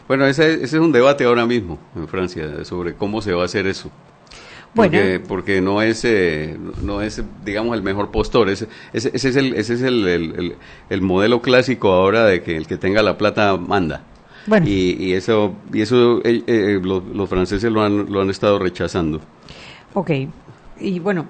[0.08, 3.66] Bueno, ese es un debate ahora mismo en Francia sobre cómo se va a hacer
[3.68, 3.90] eso.
[4.76, 8.50] Porque, porque no es eh, no es digamos el mejor postor.
[8.50, 10.56] Ese, ese, ese es el ese es el, el,
[10.90, 14.04] el, modelo clásico ahora de que el que tenga la plata manda.
[14.48, 14.68] Bueno.
[14.68, 18.60] y, y eso y eso eh, eh, los, los franceses lo han lo han estado
[18.60, 19.22] rechazando.
[19.94, 20.12] Ok,
[20.82, 21.26] y bueno,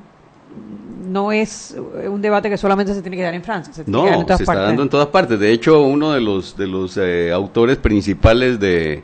[1.08, 1.78] no es
[2.10, 4.22] un debate que solamente se tiene que dar en Francia, se tiene que dar No,
[4.22, 5.40] en todas se está dando en todas partes.
[5.40, 9.04] De hecho, uno de los de los eh, autores principales de,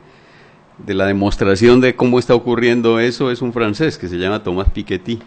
[0.84, 4.68] de la demostración de cómo está ocurriendo eso es un francés que se llama Thomas
[4.70, 5.20] Piketty,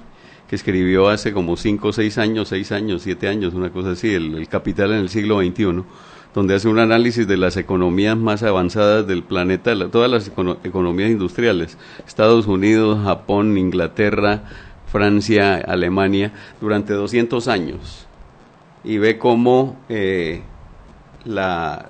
[0.50, 4.48] que escribió hace como cinco, seis años, seis años, siete años, una cosa así, el,
[4.50, 5.84] Capital en el siglo XXI,
[6.34, 10.58] donde hace un análisis de las economías más avanzadas del planeta, la- todas las econo-
[10.64, 14.44] economías industriales, Estados Unidos, Japón, Inglaterra,
[14.92, 18.06] Francia, Alemania, durante 200 años.
[18.84, 20.42] Y ve cómo eh,
[21.24, 21.90] la,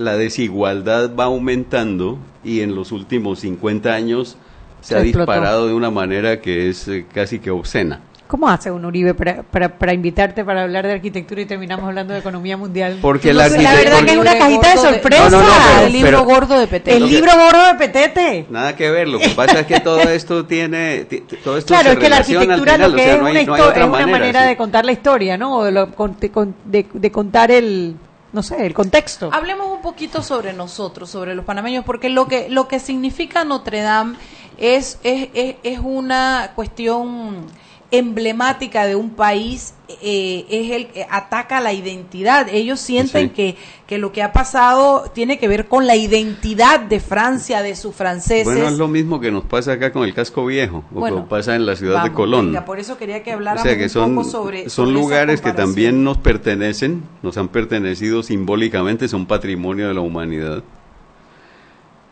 [0.00, 4.36] la desigualdad va aumentando y en los últimos 50 años
[4.80, 5.30] se, Se ha explotó.
[5.32, 8.00] disparado de una manera que es eh, casi que obscena.
[8.26, 12.14] ¿Cómo hace un Uribe para, para, para invitarte para hablar de arquitectura y terminamos hablando
[12.14, 12.98] de economía mundial?
[13.02, 15.28] Porque No la la verdad que es una cajita de sorpresa.
[15.30, 16.96] No, no, no, pero- el libro pero- gordo de Petete.
[16.96, 18.46] el libro gordo de Petete.
[18.48, 21.74] Nada que ver, lo que pasa es que todo esto tiene, ti- ti- todo esto
[21.74, 23.42] Claro, se es que la arquitectura final, lo o que sea, es no hay- una,
[23.42, 24.48] no hay histo- otra es una manera sí.
[24.48, 25.56] de contar la historia, ¿no?
[25.58, 27.96] O de, lo- con- de, con- de- de contar el,
[28.32, 29.30] no sé, el contexto.
[29.32, 33.82] Hablemos un poquito sobre nosotros, sobre los panameños, porque lo que lo que significa Notre
[33.82, 34.16] Dame
[34.58, 37.46] es es, es, es una cuestión
[37.92, 42.46] emblemática de un país, eh, es el que ataca la identidad.
[42.48, 43.34] Ellos sienten Sí.
[43.34, 43.56] que,
[43.88, 47.94] que lo que ha pasado tiene que ver con la identidad de Francia, de sus
[47.94, 48.44] franceses.
[48.44, 51.30] Bueno, es lo mismo que nos pasa acá con el casco viejo, o Bueno, que
[51.30, 52.46] pasa en la ciudad de Colón.
[52.46, 54.92] venga, por eso quería que O habláramos sea que un son, poco sobre son sobre
[54.92, 60.62] lugares que también nos pertenecen, nos han pertenecido simbólicamente, son patrimonio de la humanidad.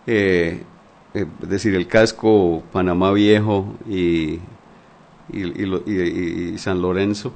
[0.07, 0.63] Eh,
[1.15, 4.41] eh, es decir, el casco Panamá Viejo y,
[5.33, 7.33] y, San Lorenzo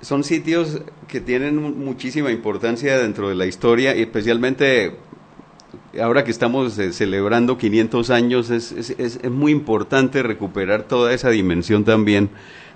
[0.00, 4.96] son sitios que tienen mu- muchísima importancia dentro de la historia y especialmente
[6.00, 11.30] ahora que estamos eh, celebrando 500 años es, es, es- muy importante recuperar toda esa
[11.30, 12.30] dimensión también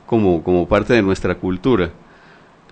[0.07, 1.91] como, como parte de nuestra cultura.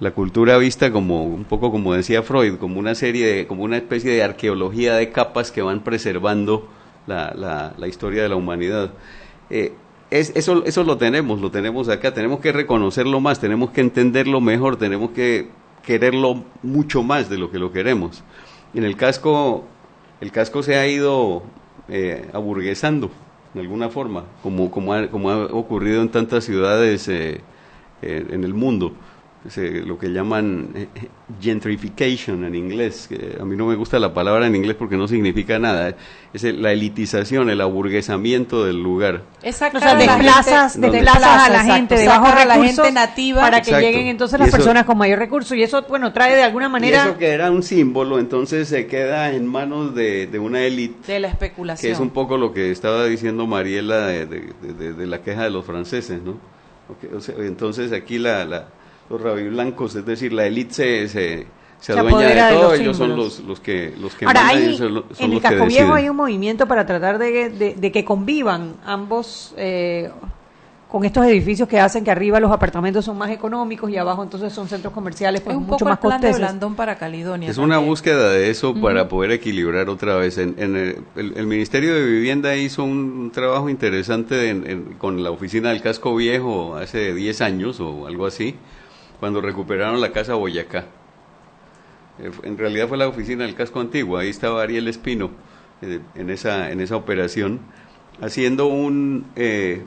[0.00, 3.76] La cultura vista como un poco como decía Freud, como una serie de, como una
[3.76, 6.68] especie de arqueología de capas que van preservando
[7.06, 8.92] la, la, la historia de la humanidad.
[9.50, 9.74] Eh,
[10.10, 14.40] es, eso, eso lo tenemos, lo tenemos acá, tenemos que reconocerlo más, tenemos que entenderlo
[14.40, 15.48] mejor, tenemos que
[15.84, 18.22] quererlo mucho más de lo que lo queremos.
[18.74, 19.64] En el casco,
[20.20, 21.42] el casco se ha ido
[21.88, 23.10] eh, aburguesando
[23.54, 27.40] de alguna forma, como, como, ha, como ha ocurrido en tantas ciudades eh,
[28.02, 28.92] eh, en el mundo.
[29.48, 31.08] Se- lo que llaman eh, eh,
[31.40, 33.06] gentrification en inglés.
[33.08, 35.94] que a mí no me gusta la palabra en inglés porque no significa nada.
[36.34, 39.22] Es el- la elitización, el aburguesamiento del lugar.
[39.42, 42.84] Es O sea, desplazas, gente- desplazas a la exacto, gente de bajos a la recursos
[42.84, 43.86] gente nativa para que Exacto.
[43.86, 46.66] lleguen entonces Y las eso- personas con mayor recurso y eso, bueno, trae de alguna
[46.66, 50.60] Y manera eso que era un símbolo, entonces se queda en manos de, de una
[50.62, 51.88] élite, de la especulación.
[51.88, 55.22] que es un poco lo que estaba diciendo Mariela de, de- de- de- de la
[55.22, 56.36] queja de los franceses, ¿no?
[57.16, 58.68] O sea, entonces aquí la, la-
[59.10, 61.46] los rabiblancos, es decir, la élite se, se,
[61.80, 64.76] se adueña de de todo, los ellos son los, los que, los que Ahora, hay,
[64.76, 68.74] son, en el Casco Viejo hay un movimiento para tratar de, de- de que convivan
[68.86, 70.10] ambos eh,
[70.88, 74.52] con estos edificios que hacen que arriba los apartamentos son más económicos y abajo entonces
[74.52, 76.32] son centros comerciales pues es un mucho poco el más plan de.
[76.36, 77.48] Blandón para Caledonia.
[77.48, 80.36] Es una búsqueda de eso para poder equilibrar otra vez.
[80.38, 82.90] En, en el, el- el Ministerio de Vivienda hizo un,
[83.20, 88.08] un trabajo interesante en- en- con la oficina del casco viejo hace 10 años o
[88.08, 88.56] algo así,
[89.20, 90.86] cuando recuperaron la casa Boyacá.
[92.18, 95.30] Eh, En realidad fue la oficina del casco antiguo, ahí estaba Ariel Espino
[95.82, 97.60] eh, en, esa, en esa operación,
[98.20, 99.84] haciendo un, eh,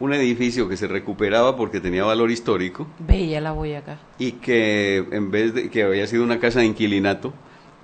[0.00, 3.98] un edificio que se recuperaba porque tenía valor histórico Bella la Boyacá.
[4.18, 7.32] y que en vez de que había sido una casa de inquilinato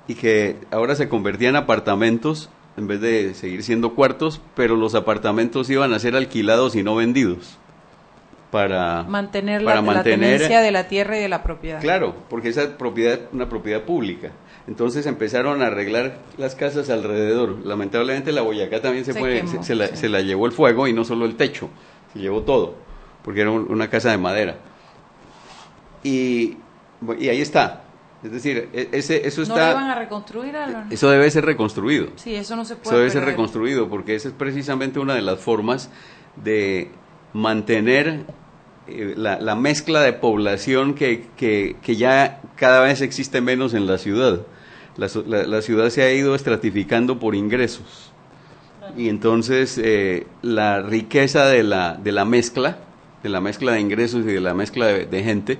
[0.09, 4.95] y que ahora se convertía en apartamentos en vez de seguir siendo cuartos, pero los
[4.95, 7.59] apartamentos iban a ser alquilados y no vendidos
[8.53, 11.81] para Mantener la, para la mantener tenencia de la tierra y de la propiedad.
[11.81, 14.31] Claro, porque esa propiedad es una propiedad pública.
[14.69, 17.65] Entonces empezaron a arreglar las casas alrededor.
[17.67, 19.97] Lamentablemente la Boyacá también se, Se fue, quemó, se, se la, sí.
[19.97, 21.71] se la llevó el fuego y no solo el techo,
[22.13, 22.75] se llevó todo,
[23.25, 24.57] porque era un- una casa de madera.
[26.05, 26.57] Y,
[27.19, 27.85] y ahí está.
[28.23, 30.87] Es decir, e- ese, eso ¿No lo iban está, a reconstruir, Álvaro?
[30.91, 32.09] eso debe ser reconstruido.
[32.17, 35.23] Sí, eso no se puede Eso debe ser reconstruido porque esa es precisamente una de
[35.23, 35.91] las formas
[36.37, 36.91] de
[37.33, 38.27] mantener
[38.89, 43.87] eh, la, la mezcla de población que, que- que ya cada vez existe menos en
[43.87, 44.41] la ciudad.
[44.97, 48.13] La, la- la ciudad se ha ido estratificando por ingresos
[48.97, 52.79] y entonces eh, la riqueza de la, de la mezcla,
[53.23, 55.59] de la mezcla de ingresos y de la mezcla de, de gente,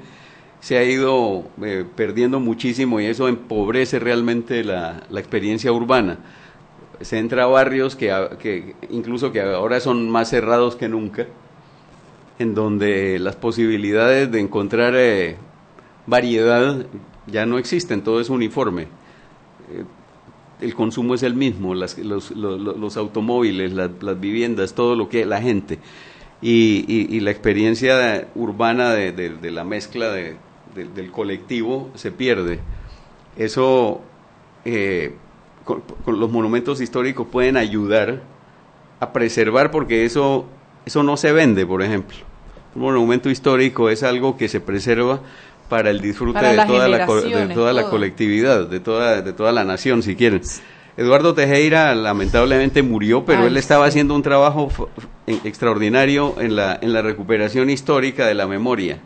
[0.61, 6.19] se ha ido eh, perdiendo muchísimo y eso empobrece realmente la, la experiencia urbana.
[7.01, 11.27] Se entra a barrios que, que incluso que ahora son más cerrados que nunca,
[12.43, 15.37] en donde las posibilidades de encontrar eh,
[16.07, 16.87] variedad
[17.27, 18.83] ya no existen, todo es uniforme.
[18.83, 19.85] Eh,
[20.61, 25.79] el consumo es el mismo, los, automóviles, las, viviendas, todo lo que la gente.
[26.41, 30.37] Y, la experiencia urbana de, la mezcla de-
[30.75, 32.61] de- del colectivo se pierde.
[33.37, 34.03] Eso,
[34.65, 35.15] eh,
[36.07, 38.23] los monumentos históricos pueden ayudar
[39.01, 40.47] a preservar porque eso,
[40.87, 42.19] eso no se vende, por ejemplo.
[42.75, 45.21] Un monumento histórico es algo que se preserva
[45.69, 47.91] para el disfrute Para de toda, la, co- de toda la todo.
[47.91, 50.41] colectividad, de toda, de toda la nación, si quieren.
[50.97, 53.91] Eduardo Tejera lamentablemente murió, pero Ay, él estaba sí.
[53.91, 54.69] haciendo un trabajo
[55.27, 58.99] extraordinario en la, en la recuperación histórica de la memoria.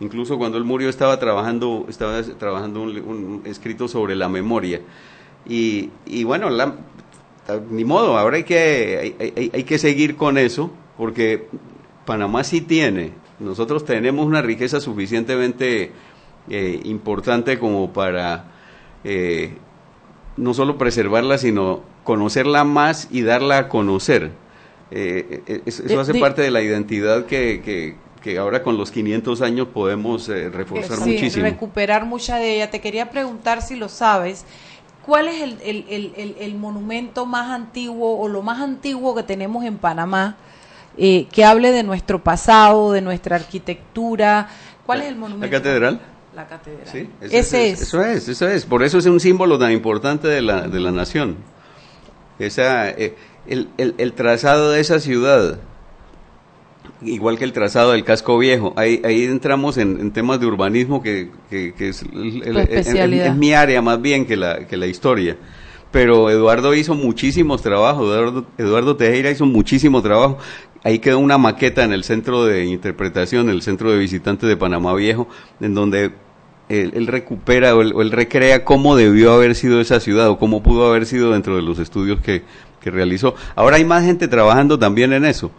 [0.00, 4.80] Incluso cuando él murió estaba trabajando, estaba trabajando un, un escrito sobre la memoria.
[5.48, 6.74] Y, y bueno, la-
[7.70, 11.46] ni modo, ahora hay que, hay, hay- hay que seguir con eso, porque
[12.04, 15.92] Panamá sí tiene, nosotros tenemos una riqueza suficientemente
[16.50, 18.44] eh, importante como para
[19.04, 19.56] eh,
[20.36, 24.32] no solo preservarla, sino conocerla más y darla a conocer.
[24.90, 28.76] Eh, eh, eso De- hace de- parte de la identidad que, que, que ahora con
[28.76, 31.44] los 500 años podemos reforzar Sí, muchísimo.
[31.46, 32.70] recuperar mucha de ella.
[32.70, 34.44] Te quería preguntar si lo sabes.
[35.06, 39.64] ¿Cuál es el- el- el- el monumento más antiguo o lo más antiguo que tenemos
[39.64, 40.36] en Panamá
[40.98, 44.48] eh, que hable de nuestro pasado, de nuestra arquitectura?
[44.86, 45.46] ¿Cuál es el monumento?
[45.46, 46.00] ¿La catedral?
[46.34, 46.86] La catedral.
[46.90, 47.82] Sí, Ese es.
[47.82, 48.64] Eso es, eso es.
[48.66, 51.36] Por eso es un símbolo tan importante de la, de la nación.
[52.38, 53.14] Esa, eh,
[53.46, 55.58] el, el- el trazado de esa ciudad,
[57.02, 61.02] igual que el trazado del casco viejo, ahí, ahí entramos en, en temas de urbanismo
[61.02, 65.36] que, que- el- es mi área más bien que la, que la historia.
[65.90, 70.38] Pero Eduardo hizo muchísimos trabajos, Eduardo, Eduardo Tejera hizo muchísimo trabajo.
[70.84, 74.94] Ahí quedó una maqueta en el centro de interpretación, el centro de visitantes de Panamá
[74.94, 75.26] Viejo,
[75.60, 76.12] en donde
[76.68, 80.62] él, recupera o él, o él recrea cómo debió haber sido esa ciudad o cómo
[80.62, 82.42] pudo haber sido dentro de los estudios que,
[82.80, 83.34] que realizó.
[83.56, 85.50] Ahora hay más gente trabajando también en eso,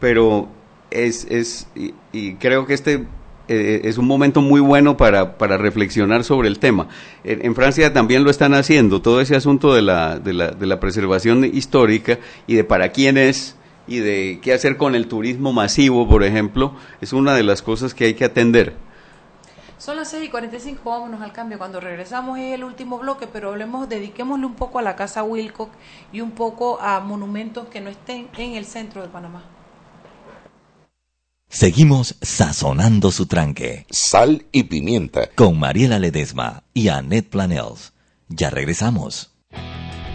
[0.00, 0.48] pero
[0.90, 3.06] es, es y, y creo que este
[3.48, 6.88] eh, es un momento muy bueno para, para reflexionar sobre el tema.
[7.24, 10.66] En, en Francia también lo están haciendo, todo ese asunto de la, de, la, de
[10.66, 13.57] la preservación histórica y de para quién es
[13.88, 17.94] y de qué hacer con el turismo masivo, por ejemplo, es una de las cosas
[17.94, 18.76] que hay que atender.
[19.78, 21.56] Son las 6 y 45, vámonos al cambio.
[21.56, 25.70] Cuando regresamos es el último bloque, pero hablemos, dediquémosle un poco a la Casa Wilcock
[26.12, 29.44] y un poco a monumentos que no estén en el centro de Panamá.
[31.48, 33.86] Seguimos sazonando su tranque.
[33.88, 35.30] Sal y pimienta.
[35.34, 37.92] Con Mariela Ledesma y Annette Planels.
[38.28, 39.37] Ya regresamos.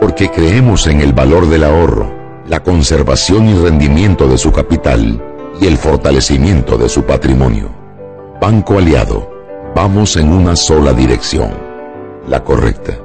[0.00, 2.12] porque creemos en el valor del ahorro,
[2.46, 5.22] la conservación y rendimiento de su capital
[5.60, 7.70] y el fortalecimiento de su patrimonio.
[8.40, 9.30] Banco Aliado,
[9.74, 11.50] vamos en una sola dirección,
[12.28, 12.96] la correcta.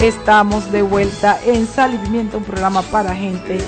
[0.00, 3.58] Estamos de vuelta en Sal y Pimienta, un programa para gente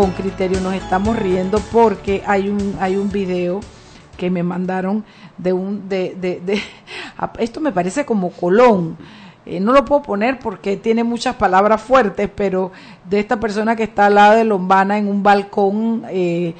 [0.00, 0.60] con criterio.
[0.60, 3.58] Nos estamos riendo porque hay un, hay un video
[4.16, 5.04] que me mandaron
[5.36, 6.62] de un, de, de, de
[7.40, 8.96] esto me parece como Colón.
[9.44, 12.70] Eh, no lo puedo poner porque tiene muchas palabras fuertes, pero
[13.10, 16.54] de esta persona que está al lado de Lombana en un balcón, eh,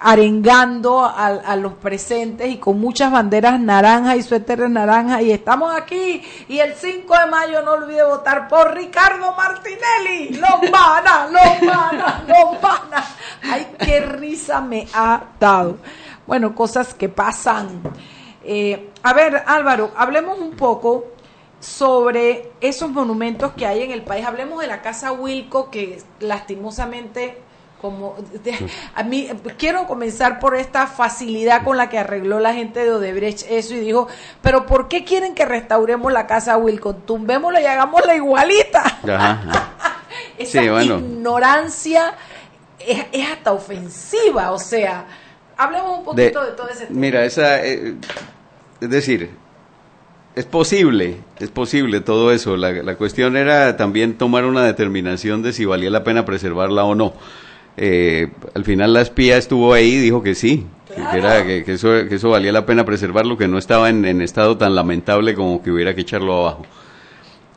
[0.00, 6.22] arengando a, los presentes y con muchas banderas naranjas y suéteres naranjas y estamos aquí
[6.48, 10.30] y el 5 de mayo no olvide votar por Ricardo Martinelli.
[10.30, 13.04] Lombana, Lombana, Lombana.
[13.42, 15.76] Ay qué risa me ha dado.
[16.26, 17.82] Bueno, cosas que pasan.
[18.44, 21.06] Eh, a ver Álvaro, hablemos un poco
[21.60, 24.26] sobre esos monumentos que hay en el país.
[24.26, 27.38] Hablemos de la casa Wilco que lastimosamente
[27.82, 28.14] como
[28.44, 28.54] de,
[28.94, 29.28] a mí
[29.58, 33.80] quiero comenzar por esta facilidad con la que arregló la gente de Odebrecht eso y
[33.80, 34.06] dijo,
[34.40, 37.02] pero ¿por qué quieren que restauremos la casa Wilcon?
[37.02, 38.82] Tumbémosla y hagámosla igualita.
[39.02, 39.40] Ajá.
[40.38, 40.98] Esa sí, bueno.
[40.98, 42.14] ignorancia
[42.78, 45.04] es, es, hasta ofensiva, o sea,
[45.56, 47.00] hablemos un poquito de, de todo ese tema.
[47.00, 47.96] Mira, esa, eh,
[48.80, 49.30] es decir,
[50.36, 52.56] es posible, es posible todo eso.
[52.56, 56.94] La, la cuestión era también tomar una determinación de si valía la pena preservarla o
[56.94, 57.14] no
[57.76, 61.10] eh, al final la espía estuvo ahí y dijo que sí, claro.
[61.10, 64.04] que, era, que, que, eso, que eso valía la pena preservarlo, que no estaba en,
[64.04, 66.66] en estado tan lamentable como que hubiera que echarlo abajo.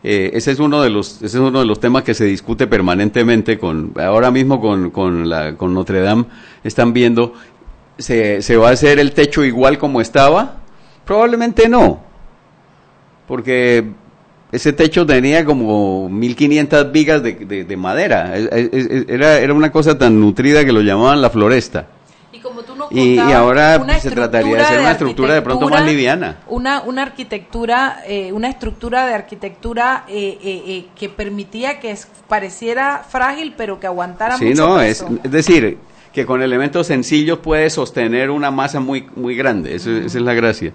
[0.08, 2.68] Eh, ese es uno de los ese es uno de los temas que se discute
[2.68, 6.26] permanentemente con ahora mismo con, con, la, con Notre Dame
[6.64, 7.34] están viendo
[7.98, 10.58] se, se va a hacer el techo igual como estaba
[11.06, 12.04] probablemente no
[13.28, 13.84] porque
[14.56, 18.36] ese techo tenía como 1500 vigas de, de, de madera.
[18.36, 21.88] Era, era una cosa tan nutrida que lo llamaban la floresta.
[22.32, 25.70] Y, como tú nos y, y ahora se trataría de hacer una estructura de pronto
[25.70, 26.40] más liviana.
[26.48, 31.96] Una, una arquitectura, eh, una estructura de arquitectura eh, eh, eh que permitía que
[32.28, 35.08] pareciera frágil, pero que aguantara sí, mucho no, peso.
[35.08, 35.78] Es, es decir,
[36.14, 39.76] que con elementos sencillos puede sostener una masa muy, muy grande.
[39.76, 40.06] Eso, uh -huh.
[40.06, 40.72] Esa es la gracia.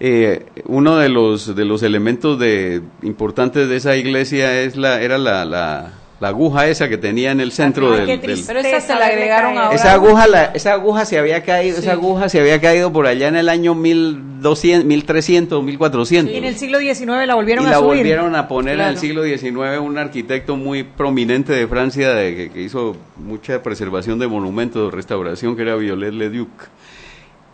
[0.00, 5.18] Eh, uno de los de los elementos de importantes de esa iglesia es la era
[5.18, 5.90] la, la,
[6.20, 9.06] la aguja esa que tenía en el centro Ay, del, del, pero esa se la
[9.06, 9.74] agregaron ahora.
[9.74, 11.82] Esa aguja la, esa aguja se había caído sí.
[11.82, 16.44] esa aguja se había caído por allá en el año 1200 1300 1400 y en
[16.44, 17.88] el siglo XIX la volvieron y a la subir.
[17.96, 18.90] volvieron a poner claro.
[18.90, 23.64] en el siglo XIX un arquitecto muy prominente de Francia de, que, que hizo mucha
[23.64, 26.50] preservación de monumentos de restauración que era Violet Leduc.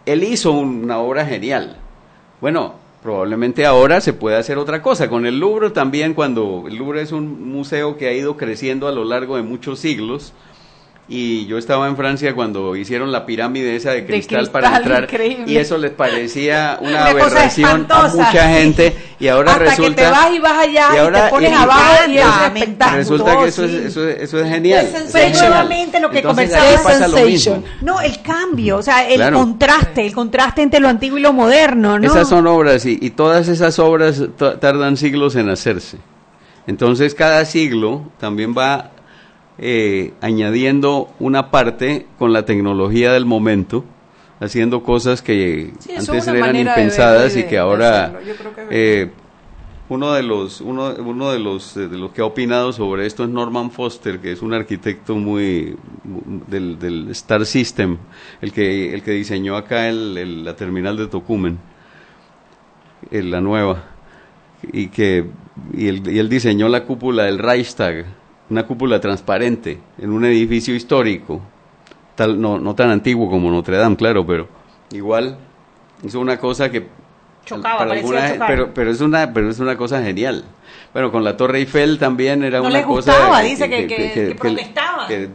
[0.04, 1.78] Él hizo una obra genial
[2.44, 5.08] bueno, probablemente ahora se puede hacer otra cosa.
[5.08, 8.92] Con el Louvre también, cuando el Louvre es un museo que ha ido creciendo a
[8.92, 10.34] lo largo de muchos siglos,
[11.06, 14.76] y yo estaba en Francia cuando hicieron la pirámide esa de cristal, de cristal para
[14.78, 15.44] entrar increíble.
[15.52, 20.02] y eso les parecía una, una aberración a mucha gente y ahora Hasta resulta que
[20.02, 22.96] te vas y vas allá y, ahora, y te pones y, abajo y es espectacular
[22.96, 23.76] resulta que eso, sí.
[23.76, 27.50] es, eso, es, eso es genial pero nuevamente lo que conversábamos
[27.82, 29.40] no el cambio o sea el claro.
[29.40, 32.06] contraste el contraste entre lo antiguo y lo moderno ¿no?
[32.06, 35.98] esas son obras y, y todas esas obras tardan siglos en hacerse
[36.66, 38.93] entonces cada siglo también va
[39.58, 43.84] eh, añadiendo una parte con la tecnología del momento,
[44.40, 48.18] haciendo cosas que sí, antes eran impensadas de, de, y que ahora...
[48.20, 48.34] Que
[48.70, 49.10] eh,
[49.90, 53.22] uno de los uno, uno de los eh, de los que ha opinado sobre esto
[53.22, 57.98] es Norman Foster que es un arquitecto muy mu- del, del Star System
[58.40, 61.58] el que el que diseñó acá el- el- la terminal de Tocumen
[63.10, 63.84] en la nueva
[64.72, 65.26] y que
[65.74, 68.06] y él, y él diseñó la cúpula del Reichstag
[68.50, 71.40] una cúpula transparente en un edificio histórico
[72.14, 74.48] tal no no tan antiguo como Notre Dame claro pero
[74.92, 75.36] igual
[76.04, 76.86] hizo una cosa que
[77.44, 78.48] Chocaba, para parecía alguna- chocar.
[78.48, 80.44] pero pero es una pero es una cosa genial
[80.92, 84.34] bueno con la Torre Eiffel también era No una cosa dice que- que- que que-
[84.34, 85.08] protestaban.
[85.08, 85.28] que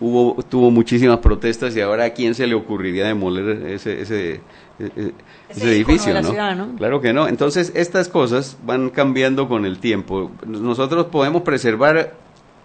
[0.00, 4.40] hubo tuvo muchísimas protestas y ahora a quién se le ocurriría demoler ese ese
[4.78, 5.12] ese,
[5.48, 6.20] ese ícono edificio
[6.54, 6.76] ¿no?
[6.76, 12.14] claro que no entonces estas cosas van cambiando con el tiempo nosotros podemos preservar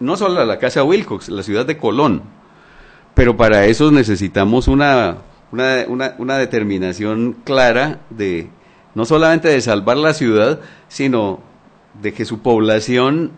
[0.04, 2.22] no solo la casa Wilcox la ciudad de Colón
[3.16, 5.18] pero para eso necesitamos una,
[5.51, 8.49] una, una, una determinación clara de
[8.95, 11.39] no solamente de salvar la ciudad, sino
[12.01, 13.32] de que su población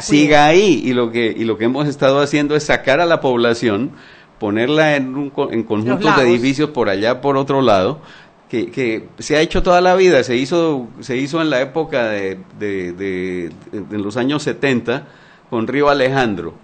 [0.00, 0.80] siga ahí.
[0.82, 3.90] Y lo, que, y lo que hemos estado haciendo es sacar a la población,
[4.38, 8.00] ponerla en, un, en conjuntos de edificios por allá, por otro lado,
[8.48, 12.08] que, que se ha hecho toda la vida, se hizo, se hizo en la época
[12.08, 15.06] de, de, de- de- en los años 70
[15.50, 16.54] con Río Alejandro.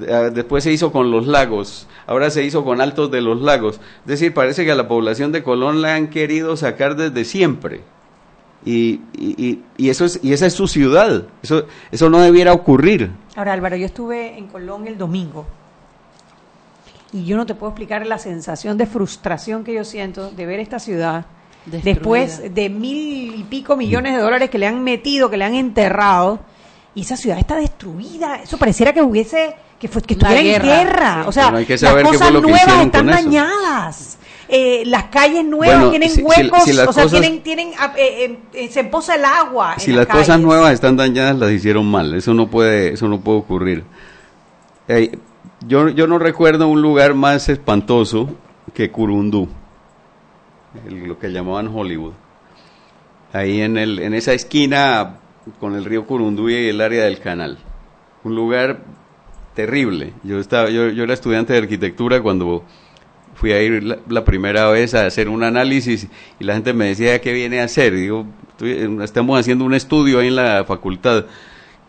[0.00, 3.76] Eh, Después se hizo con los lagos, ahora se hizo con Altos de los Lagos.
[4.02, 7.82] Es decir, parece que a la población de Colón la han querido sacar desde siempre.
[8.66, 11.24] Y, y, y- y eso es, y esa es su ciudad.
[11.42, 13.10] Eso, eso no debiera ocurrir.
[13.36, 15.44] Ahora, Álvaro, yo estuve en Colón el domingo
[17.12, 20.58] y yo no te puedo explicar la sensación de frustración que yo siento de ver
[20.60, 21.26] esta ciudad
[21.66, 21.94] Destruida.
[21.94, 25.54] después de mil y pico millones de dólares que le han metido, que le han
[25.54, 26.40] enterrado,
[26.94, 28.36] y esa ciudad está destruida.
[28.42, 31.24] Eso pareciera que hubiese que, fue, que estuviera en guerra.
[31.26, 34.18] O sea, Bueno, hay que las saber cosas fue lo que nuevas están dañadas.
[34.48, 37.94] Eh, las calles nuevas Bueno, tienen si- huecos, si o sea, cosas- tienen, tienen ah,
[37.96, 39.74] eh, eh, eh, se empoza el agua.
[39.78, 42.14] Si en las las cosas nuevas están dañadas, las hicieron mal.
[42.14, 43.84] Eso no puede, eso no puede ocurrir.
[44.88, 45.16] Eh,
[45.66, 48.28] yo, yo no recuerdo un lugar más espantoso
[48.74, 49.48] que Curundú,
[50.86, 52.12] el- lo que llamaban Hollywood.
[53.32, 55.16] Ahí en, el, en esa esquina
[55.60, 57.58] con el río Curundú y el área del canal.
[58.24, 58.80] Un lugar
[59.54, 60.12] terrible.
[60.22, 62.64] Yo, estaba, yo, yo era estudiante de arquitectura cuando
[63.34, 66.08] fui a ir la, primera vez a hacer un análisis
[66.40, 67.94] y la gente me decía, ¿qué viene a hacer?
[67.94, 71.26] Digo, "Estoy- estamos haciendo un estudio ahí en la facultad.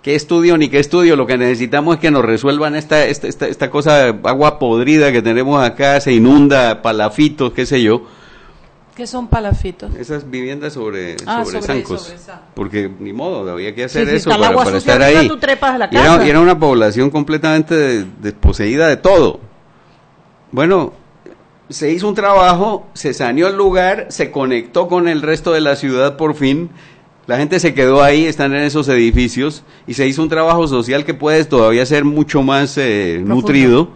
[0.02, 1.16] ¿Qué estudio ni qué estudio?
[1.16, 5.24] Lo que necesitamos es que nos resuelvan esta, esta, esta, esta cosa, agua podrida que
[5.24, 8.04] tenemos acá, se inunda, palafitos, qué sé yo.
[8.96, 9.94] ¿Qué son palafitos?
[9.96, 12.02] Esas viviendas sobre, Ah, sobre, sobre- zancos.
[12.04, 12.40] sobre.
[12.54, 15.28] Porque ni modo, había que hacer Sí, sí, eso para, agua para sucia estar ahí.
[15.28, 19.42] tú trepas a la Y era, y era una población completamente de- desposeída de todo.
[20.52, 20.94] Bueno,
[21.70, 25.76] se hizo un trabajo, se saneó el lugar, se conectó con el resto de la
[25.76, 26.70] ciudad por fin.
[27.28, 31.04] La gente se quedó ahí, están en esos edificios y se hizo un trabajo social
[31.06, 33.90] que puede todavía ser mucho más eh, nutrido.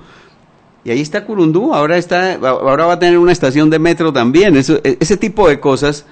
[0.84, 4.56] Y ahí está Curundú, ahora está, ahora va a tener una estación de metro también.
[4.56, 6.06] Eso, e- ese tipo de cosas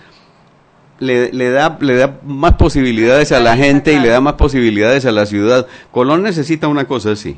[0.99, 5.05] le, le da le da más posibilidades a la gente y le da más posibilidades
[5.05, 5.67] a la ciudad.
[5.91, 7.37] Colón necesita una cosa así.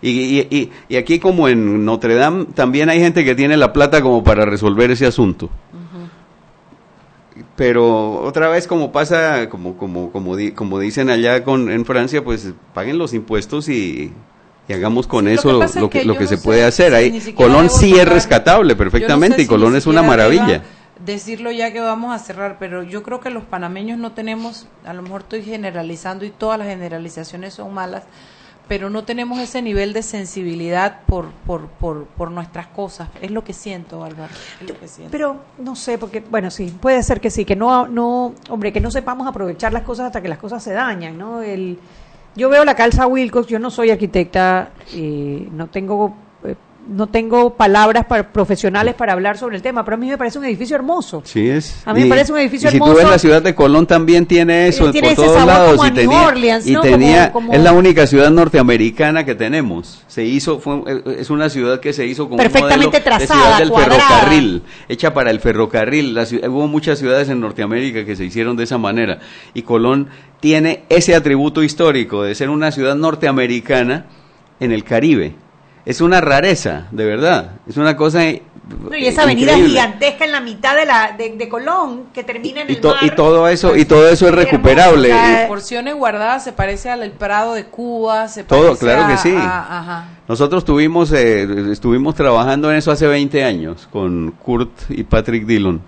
[0.00, 3.72] Y, y, y, y aquí como en Notre Dame también hay gente que tiene la
[3.72, 5.50] plata como para resolver ese asunto.
[7.56, 12.22] Pero otra vez como pasa, como como como, di- como dicen allá con en Francia,
[12.24, 14.12] pues paguen los impuestos y,
[14.68, 16.90] y hagamos con Lo que eso lo, que, lo que no se sé puede hacer.
[16.90, 20.62] si Ahí Colón sí es rescatable no perfectamente y Colón es una maravilla.
[21.04, 24.92] Decirlo ya que vamos a cerrar, pero yo creo que los panameños no tenemos, a
[24.92, 28.04] lo mejor estoy generalizando y todas las generalizaciones son malas,
[28.68, 33.08] pero no tenemos ese nivel de sensibilidad por, por, por, por nuestras cosas.
[33.20, 34.32] Es lo que siento, Álvaro.
[35.10, 38.80] Pero no sé, porque, bueno, sí, puede ser que sí, que no, no, hombre, que
[38.80, 41.42] no sepamos aprovechar las cosas hasta que las cosas se dañan, ¿no?
[41.42, 41.80] El,
[42.34, 46.14] yo veo la calza Wilcox, yo no soy arquitecta, eh, no tengo,
[46.88, 50.38] no tengo palabras para, profesionales para hablar sobre el tema, pero a mí me parece
[50.38, 51.22] un edificio hermoso.
[51.24, 51.80] Sí es.
[51.86, 52.98] A mí me parece un edificio y si tú hermoso.
[53.02, 55.82] ves la ciudad de Colón también tiene eso tiene por ese todos sabor lados como
[55.84, 56.80] a y New tenía Orleans, y ¿no?
[56.80, 60.02] tenía Como- como- es la única ciudad norteamericana que tenemos.
[60.08, 60.82] Se hizo fue
[61.18, 64.00] es una ciudad que se hizo como Perfectamente un trazada, de ciudad del cuadrada.
[64.08, 66.14] ferrocarril, hecha para el ferrocarril.
[66.14, 69.20] La hubo muchas ciudades en Norteamérica que se hicieron de esa manera
[69.54, 70.08] y Colón
[70.40, 74.06] tiene ese atributo histórico de ser una ciudad norteamericana
[74.60, 75.34] en el Caribe.
[75.84, 77.52] Es una rareza, de verdad.
[77.68, 79.70] Es una cosa No, y esa avenida increíble.
[79.80, 82.90] gigantesca en la mitad de, la, de, de Colón, que termina en y, el to-
[82.94, 82.98] mar.
[83.04, 87.54] y todo eso y todo eso es recuperable Las porciones guardadas se parece al Prado
[87.54, 89.34] de Cuba, se Todo, parece claro que sí.
[89.36, 90.08] a- ajá.
[90.28, 95.80] nosotros tuvimos eh, estuvimos trabajando en eso hace 20 años con Kurt y Patrick Dillon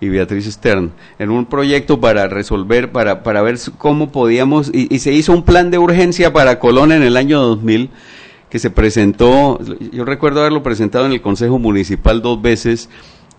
[0.00, 5.00] y Beatriz Stern, en un proyecto para resolver, para, para ver cómo podíamos, y, y
[5.00, 7.90] se hizo un plan de urgencia para Colón en el año 2000,
[8.50, 9.58] que se presentó,
[9.92, 12.88] yo recuerdo haberlo presentado en el Consejo Municipal dos veces,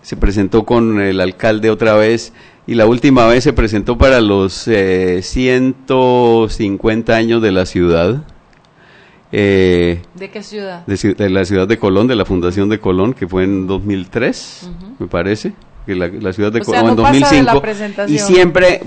[0.02, 2.32] se presentó con el alcalde otra vez,
[2.66, 8.22] y la última vez se presentó para los eh, 150 años de la ciudad.
[9.32, 10.86] Eh, ¿De qué ciudad?
[10.86, 15.06] de, la ciudad de Colón, de la Fundación de Colón, que fue en 2003, me
[15.06, 15.52] parece,
[15.86, 17.60] que la, la ciudad de O sea, Colón no en pasa de la 2005.
[17.62, 18.14] presentación.
[18.14, 18.80] Y siempre,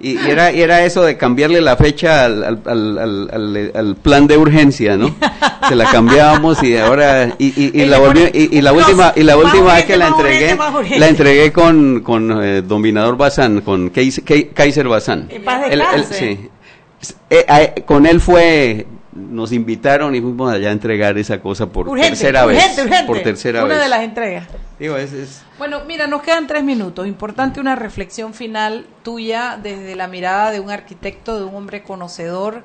[0.00, 4.26] y, y era, y era eso de cambiarle la fecha al, al, al- al- plan
[4.26, 5.14] de urgencia, ¿no?
[5.68, 9.36] Se la cambiábamos y ahora, y, y, y la, volví- y, la última, y la
[9.36, 10.56] última vez que la entregué,
[10.98, 15.28] la entregué con, con eh, Dominador Bazán, con Kais- Kai- Kaiser Bazán.
[15.30, 16.14] Él- descanse.
[16.14, 16.48] sí.
[17.30, 21.88] Eh, eh, con él fue nos invitaron y fuimos allá a entregar esa cosa por
[21.88, 23.06] Urgente, tercera urgente, vez urgente.
[23.06, 24.44] por tercera Una vez de las entregas.
[24.78, 27.06] Digo, es- es- Bueno, mira, nos quedan tres minutos.
[27.06, 32.62] Importante una reflexión final tuya desde la mirada de un arquitecto, de un hombre conocedor,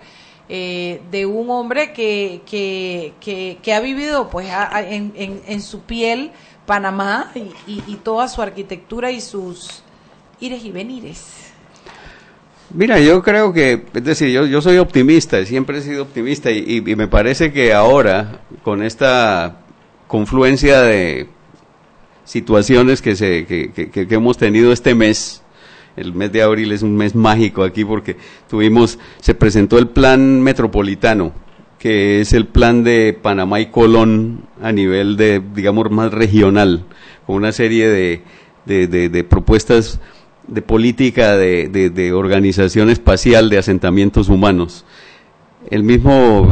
[0.49, 5.41] eh, de un hombre que, que, que, que ha vivido pues a- a- en, en,
[5.47, 6.31] en su piel
[6.67, 9.81] Panamá y, y- y toda su arquitectura y sus
[10.39, 11.25] ires y venires.
[12.69, 16.59] Mira, yo creo que, es decir, yo, yo soy optimista, siempre he sido optimista y,
[16.85, 19.57] y- y me parece que ahora, con esta
[20.07, 21.27] confluencia de
[22.25, 25.41] situaciones que, se, que, que- que- hemos tenido este mes,
[25.95, 28.17] el mes de abril es un mes mágico aquí porque
[28.49, 31.33] tuvimos, se presentó el plan metropolitano,
[31.79, 36.85] que es el plan de Panamá y Colón a nivel de, digamos, más regional,
[37.25, 38.21] con una serie de,
[38.65, 39.99] de, de- de propuestas
[40.47, 44.85] de política de organización espacial de asentamientos humanos.
[45.69, 46.47] El mismo,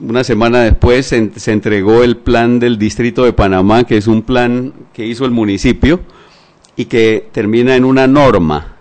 [0.00, 4.22] una semana después, se, se entregó el plan del Distrito de Panamá, que es un
[4.22, 6.00] plan que hizo el municipio
[6.76, 8.76] y que termina en una norma,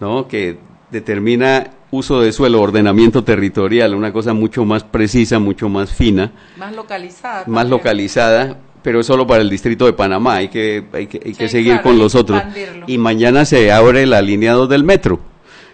[0.00, 0.28] ¿no?
[0.28, 0.58] Que
[0.90, 6.74] determina uso de suelo, ordenamiento territorial, una cosa mucho más precisa, mucho más fina Más
[6.74, 7.44] localizada.
[7.48, 10.36] más localizada, pero es solo para el distrito de Panamá.
[10.36, 12.38] Hay que, hay que, hay que Sí, seguir claro, con los otros.
[12.38, 12.84] expandirlo.
[12.88, 15.18] Y mañana se abre la línea 2 del metro,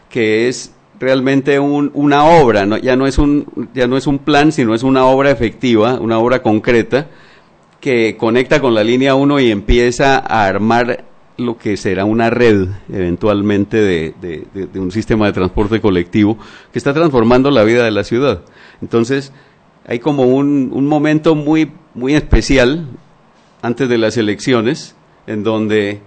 [0.08, 2.76] que es realmente un- una obra, ¿no?
[2.78, 6.18] ya, no es un, ya no es un plan, sino es una obra efectiva, una
[6.18, 7.08] obra concreta,
[7.80, 11.04] que conecta con la línea 1 y empieza a armar
[11.36, 16.38] lo que será una red eventualmente de, de- un sistema de transporte colectivo
[16.72, 18.40] que está transformando la vida de la ciudad.
[18.80, 19.32] Entonces,
[19.86, 22.86] hay como un, un momento muy, muy especial
[23.62, 26.00] antes de las elecciones, en donde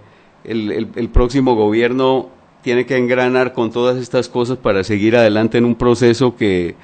[0.44, 2.28] el- el próximo gobierno
[2.62, 6.74] tiene que engranar con todas estas cosas para seguir adelante en un proceso que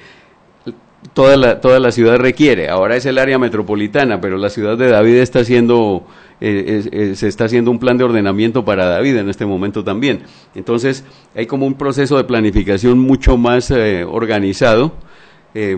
[1.13, 2.69] toda la, toda la ciudad requiere.
[2.69, 6.05] Ahora es el área metropolitana, pero la ciudad de David está haciendo,
[6.41, 10.23] eh, es- se está haciendo un plan de ordenamiento para David en este momento también.
[10.55, 11.03] Entonces,
[11.35, 14.93] hay como un proceso de planificación mucho más eh, organizado,
[15.53, 15.77] eh,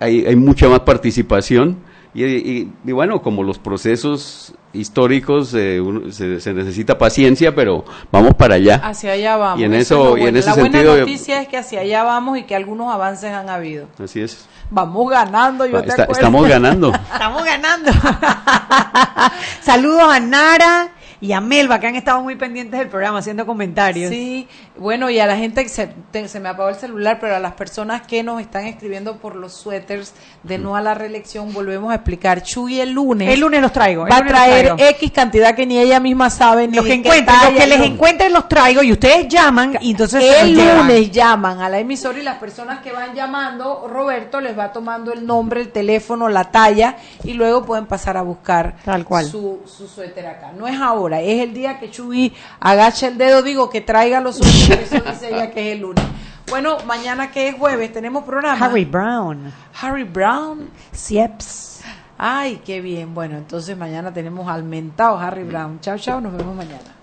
[0.00, 1.76] hay, hay mucha más participación.
[2.16, 7.84] Y, y- y bueno, como los procesos históricos, eh, uno- se, se necesita paciencia, pero
[8.10, 8.76] vamos para allá.
[8.82, 9.60] Hacia allá vamos.
[9.60, 12.38] Y en eso y en ese La buena yo- noticia es que hacia allá vamos
[12.38, 13.86] y que algunos avances han habido.
[14.02, 14.46] Así es.
[14.70, 16.12] Vamos ganando, yo te Está- acuerdo.
[16.20, 16.92] estamos ganando.
[17.12, 17.90] Estamos ganando.
[19.62, 20.88] Saludos a Nara
[21.20, 24.10] y a Melba, que han estado muy pendientes del programa haciendo comentarios.
[24.10, 24.46] Sí,
[24.76, 27.38] bueno, y a la gente, que se, te- se me apagó el celular, pero a
[27.40, 31.90] las personas que nos están escribiendo por los suéteres de no a la reelección, volvemos
[31.92, 32.42] a explicar.
[32.42, 33.32] Chuy el lunes.
[33.32, 34.06] El lunes los traigo.
[34.06, 34.74] Va a traer.
[34.78, 38.32] X cantidad que ni ella misma sabe, ni Los que encuentren, los que les encuentren
[38.32, 42.36] los traigo y ustedes llaman y entonces el lunes llaman a la emisora y las
[42.36, 47.32] personas que van llamando, Roberto les va tomando el nombre, el teléfono, la talla y
[47.34, 49.26] luego pueden pasar a buscar Tal cual.
[49.26, 50.52] Su, su suéter acá.
[50.56, 54.36] No es ahora, es el día que Chuy agacha el dedo, digo que traiga los
[54.36, 56.04] suéteres, eso dice ella que es el lunes.
[56.48, 58.64] Bueno, mañana que es jueves, tenemos programa.
[58.64, 59.52] Harry Brown.
[59.80, 60.70] Harry Brown.
[60.92, 61.80] Sieps.
[62.18, 63.14] Ay, qué bien.
[63.14, 65.80] Bueno, entonces mañana tenemos al mentado Harry Brown.
[65.80, 66.96] Chao, chao, nos vemos mañana.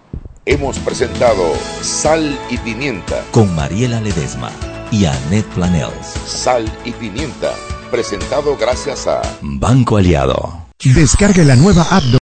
[0.46, 3.24] Hemos presentado Sal y Pimienta.
[3.32, 4.50] Con Mariela Ledesma
[4.92, 6.08] y Annette Planels.
[6.26, 7.54] Sal y Pimienta.
[7.92, 10.64] Presentado gracias a Banco Aliado.
[10.84, 12.04] Descargue la nueva app